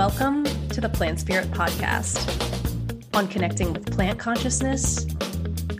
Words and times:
Welcome 0.00 0.44
to 0.70 0.80
the 0.80 0.88
Plant 0.88 1.20
Spirit 1.20 1.50
Podcast 1.50 2.16
on 3.12 3.28
connecting 3.28 3.74
with 3.74 3.92
plant 3.92 4.18
consciousness 4.18 5.04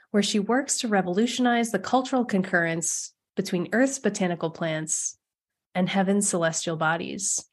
where 0.09 0.23
she 0.23 0.39
works 0.39 0.79
to 0.79 0.87
revolutionize 0.87 1.71
the 1.71 1.77
cultural 1.77 2.25
concurrence 2.25 3.13
between 3.35 3.69
Earth's 3.73 3.99
botanical 3.99 4.49
plants 4.49 5.19
and 5.75 5.87
heaven's 5.87 6.27
celestial 6.27 6.77
bodies. 6.77 7.45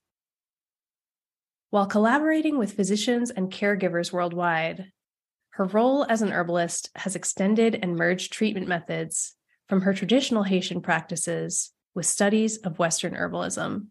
While 1.71 1.87
collaborating 1.87 2.59
with 2.59 2.73
physicians 2.73 3.31
and 3.31 3.51
caregivers 3.51 4.13
worldwide, 4.13 4.91
her 5.51 5.67
role 5.67 6.05
as 6.09 6.21
an 6.21 6.33
herbalist 6.33 6.91
has 6.97 7.15
extended 7.15 7.79
and 7.81 7.95
merged 7.95 8.33
treatment 8.33 8.67
methods 8.67 9.37
from 9.69 9.83
her 9.83 9.95
traditional 9.95 10.43
Haitian 10.43 10.81
practices 10.81 11.71
with 11.95 12.07
studies 12.07 12.57
of 12.59 12.81
Western 12.81 13.15
herbalism. 13.15 13.87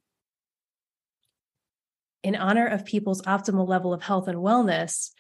In 2.22 2.36
honor 2.36 2.68
of 2.68 2.84
people's 2.84 3.22
optimal 3.22 3.66
level 3.66 3.94
of 3.94 4.02
health 4.02 4.28
and 4.28 4.40
wellness, 4.40 5.12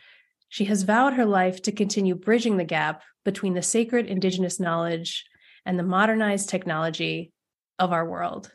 she 0.49 0.65
has 0.65 0.83
vowed 0.83 1.13
her 1.13 1.25
life 1.25 1.61
to 1.61 1.71
continue 1.71 2.15
bridging 2.15 2.57
the 2.57 2.65
gap 2.65 3.03
between 3.23 3.53
the 3.53 3.61
sacred 3.61 4.05
indigenous 4.05 4.59
knowledge 4.59 5.23
and 5.65 5.79
the 5.79 5.83
modernized 5.83 6.49
technology 6.49 7.31
of 7.77 7.93
our 7.93 8.05
world. 8.05 8.51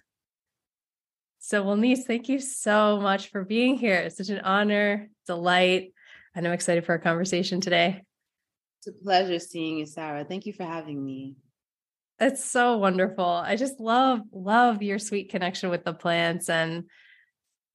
So, 1.47 1.62
Wilnise, 1.62 2.06
thank 2.06 2.31
you 2.31 2.39
so 2.39 2.98
much 2.98 3.28
for 3.28 3.45
being 3.45 3.77
here. 3.77 3.97
It's 3.97 4.17
such 4.17 4.31
an 4.31 4.41
honor, 4.41 5.11
delight, 5.27 5.92
and 6.34 6.47
I'm 6.47 6.55
excited 6.55 6.87
for 6.87 6.92
our 6.92 6.98
conversation 6.98 7.61
today. 7.61 8.03
It's 8.78 8.87
a 8.87 9.05
pleasure 9.05 9.39
seeing 9.39 9.77
you, 9.77 9.84
Sarah. 9.84 10.25
Thank 10.25 10.47
you 10.47 10.55
for 10.55 10.62
having 10.62 11.05
me. 11.05 11.37
It's 12.19 12.42
so 12.42 12.78
wonderful. 12.78 13.27
I 13.27 13.56
just 13.56 13.78
love, 13.78 14.22
love 14.33 14.83
your 14.83 14.98
sweet 14.98 15.28
connection 15.28 15.69
with 15.69 15.84
the 15.84 15.92
plants 15.92 16.48
and 16.48 16.84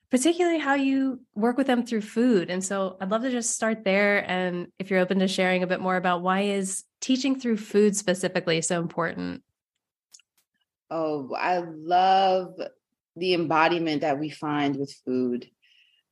particularly 0.09 0.57
how 0.57 0.73
you 0.73 1.21
work 1.35 1.55
with 1.55 1.67
them 1.67 1.85
through 1.85 2.01
food. 2.01 2.49
And 2.49 2.63
so 2.63 2.97
I'd 2.99 3.11
love 3.11 3.21
to 3.21 3.29
just 3.29 3.51
start 3.51 3.83
there. 3.83 4.27
And 4.27 4.69
if 4.79 4.89
you're 4.89 4.99
open 4.99 5.19
to 5.19 5.27
sharing 5.27 5.61
a 5.61 5.67
bit 5.67 5.79
more 5.79 5.95
about 5.95 6.23
why 6.23 6.41
is 6.41 6.85
teaching 7.01 7.39
through 7.39 7.57
food 7.57 7.95
specifically 7.95 8.63
so 8.63 8.81
important? 8.81 9.43
Oh, 10.89 11.35
I 11.35 11.59
love 11.59 12.55
the 13.15 13.33
embodiment 13.33 14.01
that 14.01 14.19
we 14.19 14.29
find 14.29 14.75
with 14.75 14.93
food. 15.05 15.49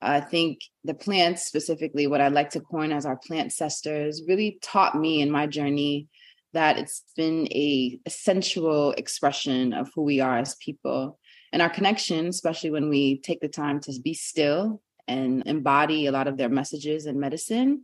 I 0.01 0.19
think 0.19 0.59
the 0.83 0.93
plants, 0.93 1.45
specifically, 1.45 2.07
what 2.07 2.21
I 2.21 2.27
like 2.27 2.51
to 2.51 2.59
coin 2.59 2.91
as 2.91 3.05
our 3.05 3.17
plantcestors, 3.17 4.17
really 4.27 4.59
taught 4.61 4.95
me 4.95 5.21
in 5.21 5.31
my 5.31 5.47
journey 5.47 6.07
that 6.53 6.77
it's 6.77 7.03
been 7.15 7.47
a, 7.47 7.99
a 8.05 8.09
sensual 8.09 8.91
expression 8.93 9.73
of 9.73 9.89
who 9.93 10.03
we 10.03 10.19
are 10.19 10.37
as 10.37 10.55
people 10.55 11.19
and 11.51 11.61
our 11.61 11.69
connection, 11.69 12.27
especially 12.27 12.71
when 12.71 12.89
we 12.89 13.19
take 13.19 13.39
the 13.41 13.47
time 13.47 13.79
to 13.81 13.93
be 14.03 14.13
still 14.13 14.81
and 15.07 15.43
embody 15.45 16.05
a 16.05 16.11
lot 16.11 16.27
of 16.27 16.37
their 16.37 16.49
messages 16.49 17.05
and 17.05 17.19
medicine 17.19 17.83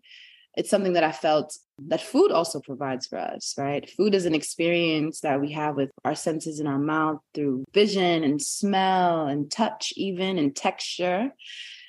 it's 0.55 0.69
something 0.69 0.93
that 0.93 1.03
I 1.03 1.11
felt 1.11 1.57
that 1.87 2.01
food 2.01 2.31
also 2.31 2.59
provides 2.59 3.07
for 3.07 3.17
us, 3.17 3.55
right? 3.57 3.89
Food 3.89 4.13
is 4.13 4.25
an 4.25 4.35
experience 4.35 5.21
that 5.21 5.41
we 5.41 5.51
have 5.53 5.75
with 5.75 5.89
our 6.05 6.15
senses 6.15 6.59
in 6.59 6.67
our 6.67 6.77
mouth 6.77 7.19
through 7.33 7.65
vision 7.73 8.23
and 8.23 8.41
smell 8.41 9.27
and 9.27 9.49
touch, 9.51 9.93
even 9.95 10.37
and 10.37 10.55
texture. 10.55 11.31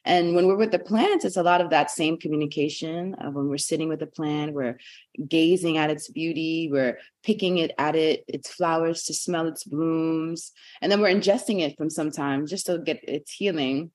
And 0.06 0.34
when 0.34 0.46
we're 0.46 0.56
with 0.56 0.70
the 0.70 0.78
plants, 0.78 1.24
it's 1.24 1.38
a 1.38 1.42
lot 1.42 1.62
of 1.62 1.70
that 1.70 1.90
same 1.90 2.18
communication. 2.18 3.14
Uh, 3.14 3.30
when 3.30 3.48
we're 3.48 3.56
sitting 3.56 3.88
with 3.88 4.02
a 4.02 4.06
plant, 4.06 4.52
we're 4.52 4.78
gazing 5.26 5.78
at 5.78 5.90
its 5.90 6.10
beauty, 6.10 6.68
we're 6.70 6.98
picking 7.22 7.58
it 7.58 7.72
at 7.78 7.96
it, 7.96 8.24
its 8.28 8.50
flowers 8.50 9.04
to 9.04 9.14
smell 9.14 9.46
its 9.46 9.64
blooms, 9.64 10.52
and 10.82 10.92
then 10.92 11.00
we're 11.00 11.14
ingesting 11.14 11.60
it 11.60 11.76
from 11.78 11.88
some 11.88 12.10
time 12.10 12.46
just 12.46 12.66
to 12.66 12.78
get 12.78 13.00
its 13.08 13.32
healing. 13.32 13.92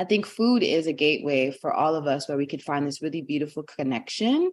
I 0.00 0.04
think 0.04 0.24
food 0.24 0.62
is 0.62 0.86
a 0.86 0.94
gateway 0.94 1.50
for 1.50 1.74
all 1.74 1.94
of 1.94 2.06
us 2.06 2.26
where 2.26 2.38
we 2.38 2.46
could 2.46 2.62
find 2.62 2.86
this 2.86 3.02
really 3.02 3.20
beautiful 3.20 3.62
connection 3.62 4.50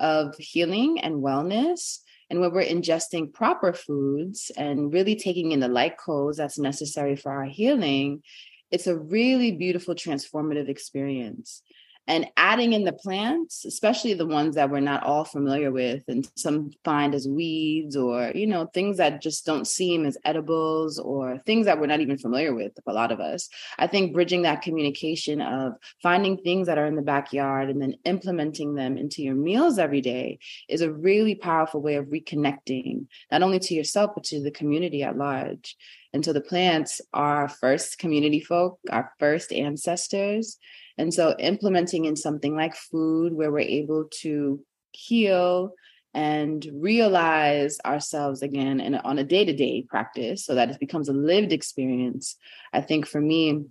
of 0.00 0.34
healing 0.38 0.98
and 0.98 1.22
wellness. 1.22 1.98
And 2.28 2.40
when 2.40 2.52
we're 2.52 2.64
ingesting 2.64 3.32
proper 3.32 3.72
foods 3.72 4.50
and 4.56 4.92
really 4.92 5.14
taking 5.14 5.52
in 5.52 5.60
the 5.60 5.68
light 5.68 5.98
codes 5.98 6.36
that's 6.36 6.58
necessary 6.58 7.14
for 7.14 7.30
our 7.30 7.44
healing, 7.44 8.24
it's 8.72 8.88
a 8.88 8.98
really 8.98 9.52
beautiful 9.52 9.94
transformative 9.94 10.68
experience 10.68 11.62
and 12.08 12.26
adding 12.36 12.72
in 12.72 12.84
the 12.84 12.92
plants 12.92 13.64
especially 13.64 14.14
the 14.14 14.26
ones 14.26 14.56
that 14.56 14.70
we're 14.70 14.80
not 14.80 15.04
all 15.04 15.24
familiar 15.24 15.70
with 15.70 16.02
and 16.08 16.28
some 16.34 16.70
find 16.82 17.14
as 17.14 17.28
weeds 17.28 17.94
or 17.94 18.32
you 18.34 18.46
know 18.46 18.66
things 18.66 18.96
that 18.96 19.22
just 19.22 19.46
don't 19.46 19.68
seem 19.68 20.04
as 20.04 20.18
edibles 20.24 20.98
or 20.98 21.38
things 21.46 21.66
that 21.66 21.78
we're 21.78 21.86
not 21.86 22.00
even 22.00 22.18
familiar 22.18 22.54
with 22.54 22.72
a 22.86 22.92
lot 22.92 23.12
of 23.12 23.20
us 23.20 23.48
i 23.78 23.86
think 23.86 24.12
bridging 24.12 24.42
that 24.42 24.62
communication 24.62 25.40
of 25.40 25.74
finding 26.02 26.36
things 26.38 26.66
that 26.66 26.78
are 26.78 26.86
in 26.86 26.96
the 26.96 27.02
backyard 27.02 27.68
and 27.68 27.80
then 27.80 27.94
implementing 28.04 28.74
them 28.74 28.96
into 28.96 29.22
your 29.22 29.34
meals 29.34 29.78
every 29.78 30.00
day 30.00 30.38
is 30.68 30.80
a 30.80 30.92
really 30.92 31.34
powerful 31.34 31.80
way 31.80 31.94
of 31.96 32.06
reconnecting 32.06 33.06
not 33.30 33.42
only 33.42 33.58
to 33.58 33.74
yourself 33.74 34.12
but 34.14 34.24
to 34.24 34.42
the 34.42 34.50
community 34.50 35.02
at 35.02 35.16
large 35.16 35.76
and 36.12 36.24
so 36.24 36.32
the 36.32 36.40
plants 36.40 37.00
are 37.12 37.42
our 37.42 37.48
first 37.48 37.98
community 37.98 38.40
folk, 38.40 38.78
our 38.90 39.12
first 39.18 39.52
ancestors. 39.52 40.58
And 40.98 41.14
so 41.14 41.34
implementing 41.38 42.04
in 42.04 42.16
something 42.16 42.56
like 42.56 42.74
food 42.74 43.32
where 43.32 43.52
we're 43.52 43.60
able 43.60 44.08
to 44.20 44.60
heal 44.92 45.72
and 46.12 46.66
realize 46.74 47.78
ourselves 47.84 48.42
again 48.42 48.80
and 48.80 48.96
on 48.96 49.18
a 49.18 49.24
day-to-day 49.24 49.86
practice 49.88 50.44
so 50.44 50.54
that 50.56 50.70
it 50.70 50.80
becomes 50.80 51.08
a 51.08 51.12
lived 51.12 51.52
experience. 51.52 52.36
I 52.72 52.80
think 52.80 53.06
for 53.06 53.20
me, 53.20 53.66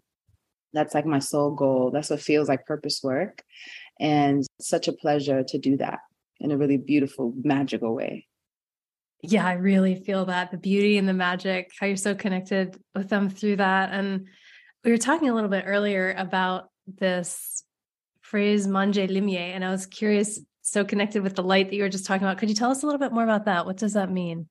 that's 0.73 0.93
like 0.93 1.05
my 1.05 1.19
sole 1.19 1.51
goal. 1.51 1.91
That's 1.91 2.09
what 2.09 2.21
feels 2.21 2.47
like 2.47 2.65
purpose 2.65 3.01
work. 3.03 3.43
And 3.99 4.45
such 4.61 4.87
a 4.87 4.93
pleasure 4.93 5.43
to 5.43 5.57
do 5.57 5.77
that 5.77 5.99
in 6.39 6.51
a 6.51 6.57
really 6.57 6.77
beautiful, 6.77 7.33
magical 7.43 7.95
way. 7.95 8.27
Yeah, 9.23 9.45
I 9.45 9.53
really 9.53 9.95
feel 9.95 10.25
that 10.25 10.51
the 10.51 10.57
beauty 10.57 10.99
and 10.99 11.09
the 11.09 11.13
magic, 11.13 11.71
how 11.79 11.87
you're 11.87 11.97
so 11.97 12.13
connected 12.13 12.77
with 12.93 13.09
them 13.09 13.29
through 13.29 13.55
that. 13.55 13.89
And 13.91 14.27
we 14.85 14.91
were 14.91 14.97
talking 14.97 15.29
a 15.29 15.33
little 15.33 15.49
bit 15.49 15.63
earlier 15.65 16.13
about 16.15 16.69
this 16.87 17.63
phrase 18.21 18.67
Manje 18.67 19.09
Limyè, 19.09 19.53
and 19.53 19.63
I 19.63 19.71
was 19.71 19.85
curious, 19.85 20.39
so 20.61 20.83
connected 20.83 21.23
with 21.23 21.35
the 21.35 21.43
light 21.43 21.69
that 21.69 21.75
you 21.75 21.83
were 21.83 21.89
just 21.89 22.05
talking 22.05 22.25
about. 22.25 22.37
Could 22.37 22.49
you 22.49 22.55
tell 22.55 22.71
us 22.71 22.83
a 22.83 22.85
little 22.85 22.99
bit 22.99 23.11
more 23.11 23.23
about 23.23 23.45
that? 23.45 23.65
What 23.65 23.77
does 23.77 23.93
that 23.93 24.11
mean? 24.11 24.47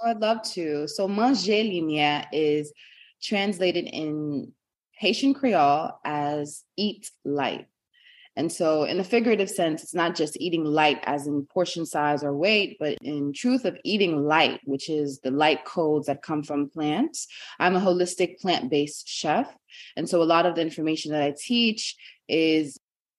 Oh, 0.00 0.10
I'd 0.10 0.20
love 0.20 0.42
to. 0.52 0.88
So 0.88 1.08
Manje 1.08 1.70
Limyè 1.70 2.26
is 2.32 2.72
translated 3.22 3.84
in 3.86 4.52
Haitian 4.92 5.34
Creole 5.34 5.92
as 6.04 6.62
eat 6.76 7.10
light. 7.24 7.66
And 8.36 8.50
so, 8.50 8.82
in 8.84 8.98
a 8.98 9.04
figurative 9.04 9.48
sense, 9.48 9.82
it's 9.82 9.94
not 9.94 10.16
just 10.16 10.40
eating 10.40 10.64
light 10.64 10.98
as 11.04 11.26
in 11.26 11.46
portion 11.46 11.86
size 11.86 12.24
or 12.24 12.36
weight, 12.36 12.76
but 12.80 12.98
in 13.00 13.32
truth 13.32 13.64
of 13.64 13.78
eating 13.84 14.24
light, 14.24 14.60
which 14.64 14.88
is 14.88 15.20
the 15.20 15.30
light 15.30 15.64
codes 15.64 16.06
that 16.06 16.22
come 16.22 16.42
from 16.42 16.68
plants. 16.68 17.28
I'm 17.60 17.76
a 17.76 17.80
holistic 17.80 18.40
plant 18.40 18.70
based 18.70 19.08
chef. 19.08 19.54
And 19.96 20.08
so, 20.08 20.20
a 20.20 20.24
lot 20.24 20.46
of 20.46 20.56
the 20.56 20.62
information 20.62 21.12
that 21.12 21.22
I 21.22 21.34
teach 21.38 21.96
is 22.28 22.78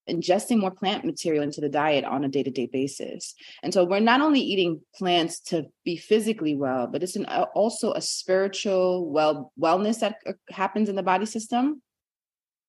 ingesting 0.10 0.60
more 0.60 0.72
plant 0.72 1.04
material 1.04 1.44
into 1.44 1.62
the 1.62 1.70
diet 1.70 2.06
on 2.06 2.24
a 2.24 2.30
day-to-day 2.30 2.70
basis. 2.72 3.34
And 3.64 3.74
so 3.74 3.86
we're 3.86 4.00
not 4.00 4.22
only 4.22 4.40
eating 4.40 4.82
plants 4.96 5.40
to 5.46 5.66
be 5.84 5.98
physically 5.98 6.56
well, 6.56 6.88
but 6.88 7.02
it's 7.02 7.16
an, 7.16 7.26
also 7.26 7.94
a 7.94 8.02
spiritual 8.02 9.10
well 9.10 9.52
wellness 9.60 10.00
that 10.02 10.18
uh, 10.28 10.34
happens 10.50 10.90
in 10.90 10.96
the 10.96 11.04
body 11.04 11.26
system. 11.26 11.82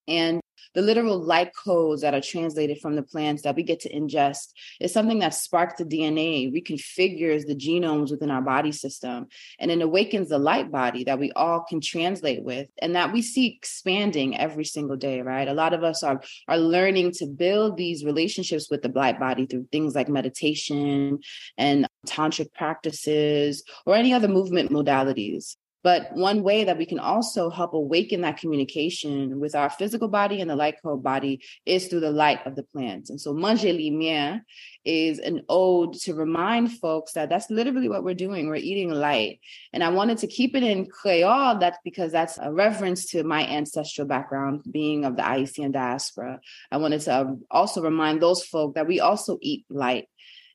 And 0.08 0.40
the 0.74 0.82
literal 0.82 1.18
light 1.18 1.52
codes 1.54 2.02
that 2.02 2.14
are 2.14 2.20
translated 2.20 2.78
from 2.80 2.96
the 2.96 3.02
plants 3.02 3.42
that 3.42 3.56
we 3.56 3.62
get 3.62 3.80
to 3.80 3.92
ingest 3.92 4.52
is 4.80 4.92
something 4.92 5.18
that 5.20 5.34
sparks 5.34 5.74
the 5.78 5.84
DNA, 5.84 6.52
reconfigures 6.52 7.46
the 7.46 7.54
genomes 7.54 8.10
within 8.10 8.30
our 8.30 8.42
body 8.42 8.72
system, 8.72 9.26
and 9.58 9.70
it 9.70 9.80
awakens 9.82 10.28
the 10.28 10.38
light 10.38 10.70
body 10.70 11.04
that 11.04 11.18
we 11.18 11.32
all 11.32 11.60
can 11.60 11.80
translate 11.80 12.42
with 12.42 12.68
and 12.80 12.94
that 12.96 13.12
we 13.12 13.22
see 13.22 13.56
expanding 13.56 14.36
every 14.36 14.64
single 14.64 14.96
day, 14.96 15.22
right? 15.22 15.48
A 15.48 15.54
lot 15.54 15.72
of 15.72 15.84
us 15.84 16.02
are, 16.02 16.20
are 16.48 16.58
learning 16.58 17.12
to 17.12 17.26
build 17.26 17.76
these 17.76 18.04
relationships 18.04 18.70
with 18.70 18.82
the 18.82 18.88
light 18.88 19.18
body 19.18 19.46
through 19.46 19.68
things 19.72 19.94
like 19.94 20.08
meditation 20.08 21.18
and 21.58 21.86
tantric 22.06 22.52
practices 22.54 23.62
or 23.84 23.94
any 23.94 24.12
other 24.12 24.28
movement 24.28 24.70
modalities. 24.70 25.56
But 25.86 26.12
one 26.14 26.42
way 26.42 26.64
that 26.64 26.78
we 26.78 26.84
can 26.84 26.98
also 26.98 27.48
help 27.48 27.72
awaken 27.72 28.22
that 28.22 28.38
communication 28.38 29.38
with 29.38 29.54
our 29.54 29.70
physical 29.70 30.08
body 30.08 30.40
and 30.40 30.50
the 30.50 30.56
light 30.56 30.82
code 30.82 31.00
body 31.00 31.44
is 31.64 31.86
through 31.86 32.00
the 32.00 32.10
light 32.10 32.44
of 32.44 32.56
the 32.56 32.64
plants. 32.64 33.08
And 33.08 33.20
so 33.20 33.32
Manje 33.32 33.70
Limyè 33.72 34.40
is 34.84 35.20
an 35.20 35.42
ode 35.48 35.94
to 36.00 36.14
remind 36.14 36.72
folks 36.72 37.12
that 37.12 37.28
that's 37.28 37.50
literally 37.50 37.88
what 37.88 38.02
we're 38.02 38.14
doing. 38.14 38.48
We're 38.48 38.56
eating 38.56 38.90
light. 38.90 39.38
And 39.72 39.84
I 39.84 39.90
wanted 39.90 40.18
to 40.18 40.26
keep 40.26 40.56
it 40.56 40.64
in 40.64 40.86
Creole, 40.86 41.58
that's 41.60 41.78
because 41.84 42.10
that's 42.10 42.36
a 42.36 42.52
reference 42.52 43.06
to 43.12 43.22
my 43.22 43.46
ancestral 43.46 44.08
background, 44.08 44.64
being 44.68 45.04
of 45.04 45.14
the 45.14 45.22
Haitian 45.22 45.70
diaspora. 45.70 46.40
I 46.72 46.78
wanted 46.78 47.02
to 47.02 47.20
um, 47.20 47.44
also 47.48 47.80
remind 47.80 48.20
those 48.20 48.44
folk 48.44 48.74
that 48.74 48.88
we 48.88 48.98
also 48.98 49.38
eat 49.40 49.64
light. 49.70 50.08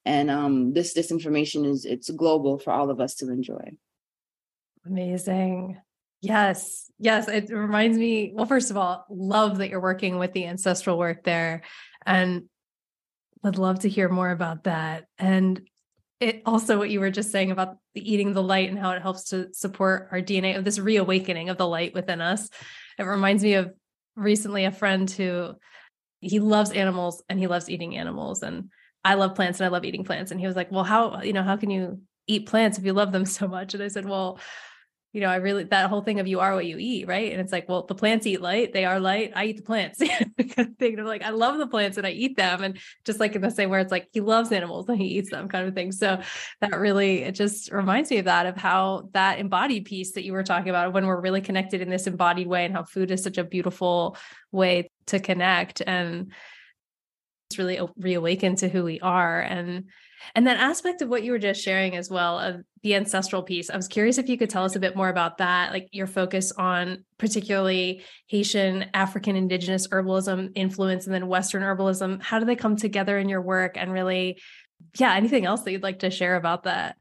And 0.04 0.30
um, 0.30 0.74
this 0.74 0.94
this 0.94 1.10
information 1.10 1.64
is 1.64 1.86
it's 1.86 2.10
global 2.10 2.60
for 2.60 2.74
all 2.74 2.90
of 2.90 3.00
us 3.00 3.16
to 3.20 3.32
enjoy. 3.32 3.78
Amazing. 4.86 5.80
Yes. 6.22 6.92
Yes. 7.00 7.28
It 7.28 7.50
reminds 7.50 7.98
me, 7.98 8.32
well, 8.34 8.46
first 8.46 8.72
of 8.72 8.78
all, 8.78 9.06
love 9.10 9.58
that 9.58 9.70
you're 9.70 9.82
working 9.82 10.20
with 10.20 10.34
the 10.34 10.46
ancestral 10.46 10.98
work 10.98 11.24
there 11.24 11.64
and 12.06 12.44
would 13.44 13.58
love 13.58 13.80
to 13.80 13.90
hear 13.90 14.08
more 14.10 14.30
about 14.30 14.66
that. 14.66 15.06
And 15.18 15.62
it 16.20 16.44
also 16.46 16.78
what 16.78 16.92
you 16.92 17.00
were 17.00 17.10
just 17.10 17.32
saying 17.32 17.50
about 17.50 17.78
the 17.96 18.12
eating 18.14 18.34
the 18.34 18.44
light 18.44 18.70
and 18.70 18.78
how 18.78 18.92
it 18.92 19.02
helps 19.02 19.30
to 19.30 19.52
support 19.54 20.10
our 20.12 20.22
DNA 20.22 20.56
of 20.56 20.64
this 20.64 20.78
reawakening 20.78 21.50
of 21.50 21.58
the 21.58 21.68
light 21.68 21.96
within 21.96 22.22
us. 22.22 22.50
It 23.00 23.04
reminds 23.04 23.44
me 23.44 23.56
of 23.56 23.74
recently 24.16 24.66
a 24.66 24.72
friend 24.72 25.10
who 25.10 25.54
he 26.20 26.40
loves 26.40 26.72
animals 26.72 27.24
and 27.28 27.40
he 27.40 27.48
loves 27.48 27.70
eating 27.70 27.98
animals 27.98 28.44
and 28.44 28.70
I 29.04 29.16
love 29.16 29.34
plants 29.34 29.60
and 29.60 29.66
I 29.66 29.70
love 29.70 29.84
eating 29.84 30.04
plants 30.04 30.30
and 30.30 30.40
he 30.40 30.46
was 30.46 30.56
like, 30.56 30.72
"Well, 30.72 30.84
how, 30.84 31.24
you 31.24 31.34
know, 31.34 31.42
how 31.42 31.58
can 31.58 31.72
you 31.72 32.02
eat 32.28 32.46
plants 32.46 32.78
if 32.78 32.86
you 32.86 32.94
love 32.94 33.12
them 33.12 33.26
so 33.26 33.48
much?" 33.48 33.74
And 33.74 33.82
I 33.82 33.88
said, 33.88 34.06
"Well, 34.08 34.40
you 35.14 35.20
know, 35.20 35.28
I 35.28 35.36
really 35.38 35.66
that 35.66 35.90
whole 35.90 36.02
thing 36.02 36.22
of 36.22 36.28
you 36.28 36.40
are 36.40 36.54
what 36.54 36.66
you 36.66 36.78
eat, 36.80 37.08
right? 37.08 37.32
And 37.32 37.42
it's 37.42 37.52
like, 37.52 37.68
well, 37.68 37.86
the 37.86 37.96
plants 37.96 38.26
eat 38.26 38.42
light, 38.42 38.72
they 38.72 38.86
are 38.86 39.00
light. 39.00 39.34
I 39.36 39.46
eat 39.46 39.58
the 39.58 39.64
plants. 39.64 40.00
thing 40.80 41.00
of 41.00 41.06
like, 41.06 41.24
I 41.24 41.32
love 41.32 41.58
the 41.58 41.68
plants 41.68 41.98
and 41.98 42.08
I 42.08 42.12
eat 42.12 42.38
them. 42.38 42.64
And 42.64 42.78
just 43.04 43.20
like 43.20 43.36
in 43.36 43.42
the 43.42 43.52
same 43.52 43.70
where 43.70 43.82
it's 43.82 43.92
like 43.92 44.08
he 44.14 44.22
loves 44.22 44.52
animals 44.54 44.88
and 44.88 44.98
he 44.98 45.08
eats 45.08 45.30
them, 45.30 45.50
kind 45.50 45.68
of 45.68 45.74
thing. 45.74 45.92
So 45.92 46.22
that 46.62 46.80
really 46.80 47.24
it 47.24 47.36
just 47.36 47.72
reminds 47.72 48.10
me 48.10 48.20
of 48.20 48.26
that, 48.26 48.46
of 48.46 48.56
how 48.56 49.10
that 49.12 49.40
embodied 49.40 49.86
piece 49.86 50.14
that 50.14 50.24
you 50.24 50.32
were 50.32 50.44
talking 50.44 50.70
about 50.70 50.94
when 50.94 51.06
we're 51.06 51.20
really 51.20 51.42
connected 51.42 51.82
in 51.82 51.90
this 51.90 52.08
embodied 52.08 52.48
way 52.48 52.64
and 52.64 52.74
how 52.74 52.84
food 52.84 53.12
is 53.12 53.22
such 53.22 53.38
a 53.38 53.44
beautiful 53.44 54.16
way 54.52 54.90
to 55.08 55.20
connect 55.20 55.82
and 55.86 56.32
it's 57.50 57.58
really 57.58 57.82
reawaken 57.98 58.56
to 58.56 58.70
who 58.70 58.86
we 58.86 59.02
are. 59.02 59.42
And 59.42 59.90
and 60.36 60.48
that 60.48 60.58
aspect 60.58 61.02
of 61.02 61.10
what 61.10 61.24
you 61.24 61.32
were 61.32 61.40
just 61.40 61.62
sharing 61.62 61.96
as 61.96 62.10
well 62.10 62.40
of 62.40 62.64
the 62.84 62.96
ancestral 62.96 63.44
piece, 63.44 63.70
I 63.70 63.76
was 63.76 63.88
curious 63.88 64.18
if 64.18 64.30
you 64.30 64.38
could 64.38 64.50
tell 64.50 64.64
us 64.64 64.76
a 64.76 64.80
bit 64.80 64.96
more 64.96 65.10
about 65.10 65.38
that, 65.38 65.72
like 65.72 65.90
your 65.92 66.08
focus 66.08 66.52
on 66.52 67.04
particularly 67.18 68.04
Haitian, 68.28 68.86
African, 68.94 69.36
Indigenous 69.36 69.88
herbalism 69.88 70.52
influence, 70.56 71.06
and 71.06 71.14
then 71.14 71.28
Western 71.28 71.64
herbalism. 71.64 72.22
How 72.22 72.40
do 72.40 72.46
they 72.46 72.56
come 72.56 72.76
together 72.76 73.18
in 73.18 73.30
your 73.30 73.42
work? 73.42 73.78
And 73.78 73.92
really, 73.92 74.40
yeah, 74.98 75.14
anything 75.16 75.46
else 75.46 75.62
that 75.62 75.72
you'd 75.72 75.84
like 75.84 76.00
to 76.00 76.10
share 76.10 76.36
about 76.36 76.64
that? 76.64 76.96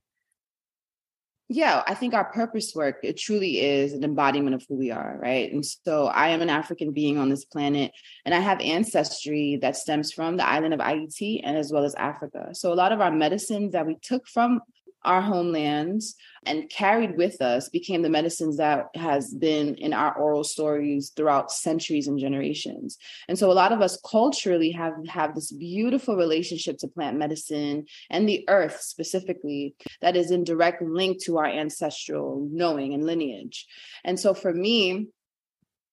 Yeah 1.50 1.82
i 1.88 1.94
think 1.94 2.14
our 2.14 2.24
purpose 2.32 2.72
work 2.76 3.00
it 3.02 3.16
truly 3.16 3.58
is 3.60 3.92
an 3.92 4.04
embodiment 4.04 4.54
of 4.54 4.64
who 4.68 4.76
we 4.76 4.92
are 4.92 5.18
right? 5.20 5.52
And 5.52 5.66
so 5.66 6.06
i 6.06 6.28
am 6.28 6.42
an 6.42 6.48
african 6.48 6.92
being 6.92 7.18
on 7.18 7.28
this 7.28 7.44
planet 7.44 7.90
and 8.24 8.34
i 8.34 8.38
have 8.38 8.60
ancestry 8.60 9.58
that 9.60 9.76
stems 9.76 10.12
from 10.12 10.36
the 10.36 10.48
island 10.48 10.72
of 10.72 10.80
haiti 10.80 11.42
and 11.42 11.56
as 11.58 11.72
well 11.72 11.84
as 11.84 11.94
africa. 11.96 12.50
So 12.52 12.72
a 12.72 12.74
lot 12.74 12.92
of 12.92 13.00
our 13.00 13.10
medicines 13.10 13.72
that 13.72 13.86
we 13.86 13.96
took 14.00 14.28
from 14.28 14.60
our 15.04 15.22
homelands 15.22 16.14
and 16.44 16.68
carried 16.70 17.16
with 17.16 17.40
us 17.40 17.68
became 17.68 18.02
the 18.02 18.10
medicines 18.10 18.56
that 18.58 18.86
has 18.94 19.32
been 19.32 19.74
in 19.76 19.92
our 19.92 20.14
oral 20.14 20.44
stories 20.44 21.12
throughout 21.14 21.50
centuries 21.50 22.08
and 22.08 22.18
generations. 22.18 22.98
And 23.28 23.38
so 23.38 23.50
a 23.50 23.54
lot 23.54 23.72
of 23.72 23.80
us 23.80 24.00
culturally 24.08 24.70
have 24.72 24.94
have 25.08 25.34
this 25.34 25.52
beautiful 25.52 26.16
relationship 26.16 26.78
to 26.78 26.88
plant 26.88 27.18
medicine 27.18 27.86
and 28.10 28.28
the 28.28 28.44
earth 28.48 28.80
specifically 28.80 29.74
that 30.00 30.16
is 30.16 30.30
in 30.30 30.44
direct 30.44 30.82
link 30.82 31.22
to 31.24 31.38
our 31.38 31.46
ancestral 31.46 32.48
knowing 32.50 32.94
and 32.94 33.04
lineage. 33.04 33.66
And 34.04 34.18
so 34.18 34.34
for 34.34 34.52
me 34.52 35.08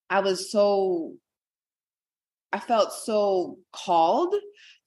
i 0.09 0.19
was 0.21 0.51
so 0.51 1.13
I 2.51 2.59
felt 2.59 2.93
so 2.93 3.57
called 3.73 4.33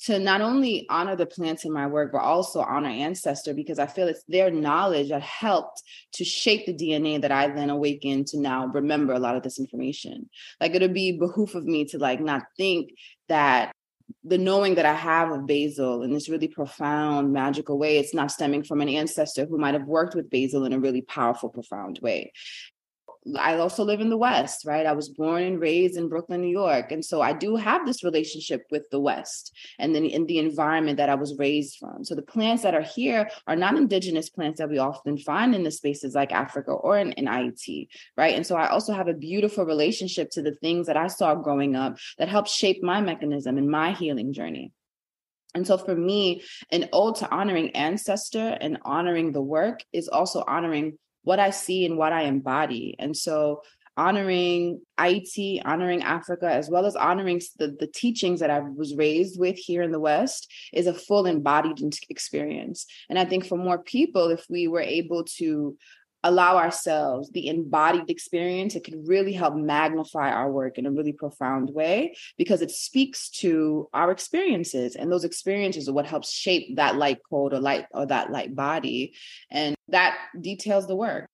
to 0.04 0.18
not 0.18 0.40
only 0.40 0.86
honor 0.88 1.14
the 1.14 1.26
plants 1.26 1.64
in 1.64 1.72
my 1.72 1.86
work, 1.86 2.12
but 2.12 2.22
also 2.22 2.60
honor 2.60 2.88
ancestor 2.88 3.52
because 3.52 3.78
I 3.78 3.86
feel 3.86 4.08
it's 4.08 4.24
their 4.28 4.50
knowledge 4.50 5.10
that 5.10 5.22
helped 5.22 5.82
to 6.14 6.24
shape 6.24 6.66
the 6.66 6.74
DNA 6.74 7.20
that 7.20 7.32
I 7.32 7.48
then 7.48 7.68
awakened 7.68 8.28
to 8.28 8.40
now 8.40 8.66
remember 8.66 9.12
a 9.12 9.18
lot 9.18 9.36
of 9.36 9.42
this 9.42 9.58
information. 9.58 10.30
Like 10.60 10.74
it'll 10.74 10.88
be 10.88 11.18
behoof 11.18 11.54
of 11.54 11.64
me 11.64 11.84
to 11.86 11.98
like 11.98 12.20
not 12.20 12.42
think 12.56 12.92
that 13.28 13.72
the 14.24 14.38
knowing 14.38 14.74
that 14.74 14.86
I 14.86 14.94
have 14.94 15.30
of 15.30 15.46
basil 15.46 16.02
in 16.02 16.12
this 16.12 16.28
really 16.28 16.48
profound, 16.48 17.32
magical 17.32 17.78
way, 17.78 17.98
it's 17.98 18.14
not 18.14 18.30
stemming 18.30 18.64
from 18.64 18.80
an 18.80 18.88
ancestor 18.88 19.46
who 19.46 19.58
might 19.58 19.74
have 19.74 19.86
worked 19.86 20.14
with 20.14 20.30
basil 20.30 20.64
in 20.64 20.72
a 20.72 20.80
really 20.80 21.02
powerful, 21.02 21.48
profound 21.48 22.00
way. 22.02 22.32
I 23.38 23.56
also 23.56 23.84
live 23.84 24.00
in 24.00 24.08
the 24.08 24.16
West, 24.16 24.64
right? 24.64 24.86
I 24.86 24.92
was 24.92 25.10
born 25.10 25.42
and 25.42 25.60
raised 25.60 25.98
in 25.98 26.08
Brooklyn, 26.08 26.40
New 26.40 26.48
York. 26.48 26.90
And 26.90 27.04
so 27.04 27.20
I 27.20 27.34
do 27.34 27.54
have 27.56 27.84
this 27.84 28.02
relationship 28.02 28.62
with 28.70 28.88
the 28.90 29.00
West 29.00 29.54
and 29.78 29.94
then 29.94 30.06
in 30.06 30.24
the 30.24 30.38
environment 30.38 30.96
that 30.96 31.10
I 31.10 31.16
was 31.16 31.36
raised 31.38 31.76
from. 31.78 32.02
So 32.02 32.14
the 32.14 32.22
plants 32.22 32.62
that 32.62 32.74
are 32.74 32.80
here 32.80 33.28
are 33.46 33.56
not 33.56 33.76
indigenous 33.76 34.30
plants 34.30 34.58
that 34.58 34.70
we 34.70 34.78
often 34.78 35.18
find 35.18 35.54
in 35.54 35.64
the 35.64 35.70
spaces 35.70 36.14
like 36.14 36.32
Africa 36.32 36.70
or 36.70 36.96
in, 36.96 37.12
in 37.12 37.26
Ayiti, 37.26 37.88
right? 38.16 38.34
And 38.34 38.46
so 38.46 38.56
I 38.56 38.68
also 38.68 38.94
have 38.94 39.08
a 39.08 39.14
beautiful 39.14 39.66
relationship 39.66 40.30
to 40.30 40.42
the 40.42 40.54
things 40.54 40.86
that 40.86 40.96
I 40.96 41.08
saw 41.08 41.34
growing 41.34 41.76
up 41.76 41.98
that 42.16 42.28
helped 42.28 42.48
shape 42.48 42.82
my 42.82 43.02
mechanism 43.02 43.58
and 43.58 43.70
my 43.70 43.92
healing 43.92 44.32
journey. 44.32 44.72
And 45.54 45.66
so 45.66 45.76
for 45.76 45.94
me, 45.94 46.42
an 46.70 46.88
ode 46.92 47.16
to 47.16 47.30
honoring 47.30 47.74
ancestor 47.76 48.56
and 48.60 48.78
honoring 48.82 49.32
the 49.32 49.42
work 49.42 49.84
is 49.92 50.08
also 50.08 50.44
honoring 50.46 50.96
what 51.22 51.38
I 51.38 51.50
see 51.50 51.84
and 51.84 51.96
what 51.96 52.12
I 52.12 52.22
embody. 52.22 52.96
And 52.98 53.16
so 53.16 53.62
honoring 53.96 54.80
Haiti, 54.98 55.60
honoring 55.62 56.02
Africa, 56.02 56.50
as 56.50 56.70
well 56.70 56.86
as 56.86 56.96
honoring 56.96 57.40
the, 57.58 57.76
the 57.78 57.86
teachings 57.86 58.40
that 58.40 58.50
I 58.50 58.60
was 58.60 58.94
raised 58.94 59.38
with 59.38 59.56
here 59.56 59.82
in 59.82 59.92
the 59.92 60.00
West 60.00 60.50
is 60.72 60.86
a 60.86 60.94
full 60.94 61.26
embodied 61.26 61.82
experience. 62.08 62.86
And 63.08 63.18
I 63.18 63.24
think 63.24 63.44
for 63.44 63.58
more 63.58 63.78
people, 63.78 64.30
if 64.30 64.46
we 64.48 64.68
were 64.68 64.80
able 64.80 65.24
to 65.36 65.76
allow 66.22 66.56
ourselves 66.56 67.30
the 67.30 67.48
embodied 67.48 68.10
experience, 68.10 68.74
it 68.74 68.84
can 68.84 69.04
really 69.06 69.32
help 69.32 69.54
magnify 69.54 70.30
our 70.30 70.50
work 70.50 70.78
in 70.78 70.86
a 70.86 70.90
really 70.90 71.12
profound 71.12 71.70
way 71.70 72.14
because 72.36 72.62
it 72.62 72.70
speaks 72.70 73.30
to 73.30 73.88
our 73.94 74.10
experiences. 74.10 74.96
And 74.96 75.10
those 75.10 75.24
experiences 75.24 75.88
are 75.88 75.92
what 75.92 76.06
helps 76.06 76.32
shape 76.32 76.76
that 76.76 76.96
light 76.96 77.18
code 77.28 77.54
or 77.54 77.60
light 77.60 77.86
or 77.92 78.06
that 78.06 78.30
light 78.30 78.54
body. 78.54 79.14
And 79.50 79.74
that 79.88 80.18
details 80.40 80.86
the 80.86 80.96
work. 80.96 81.28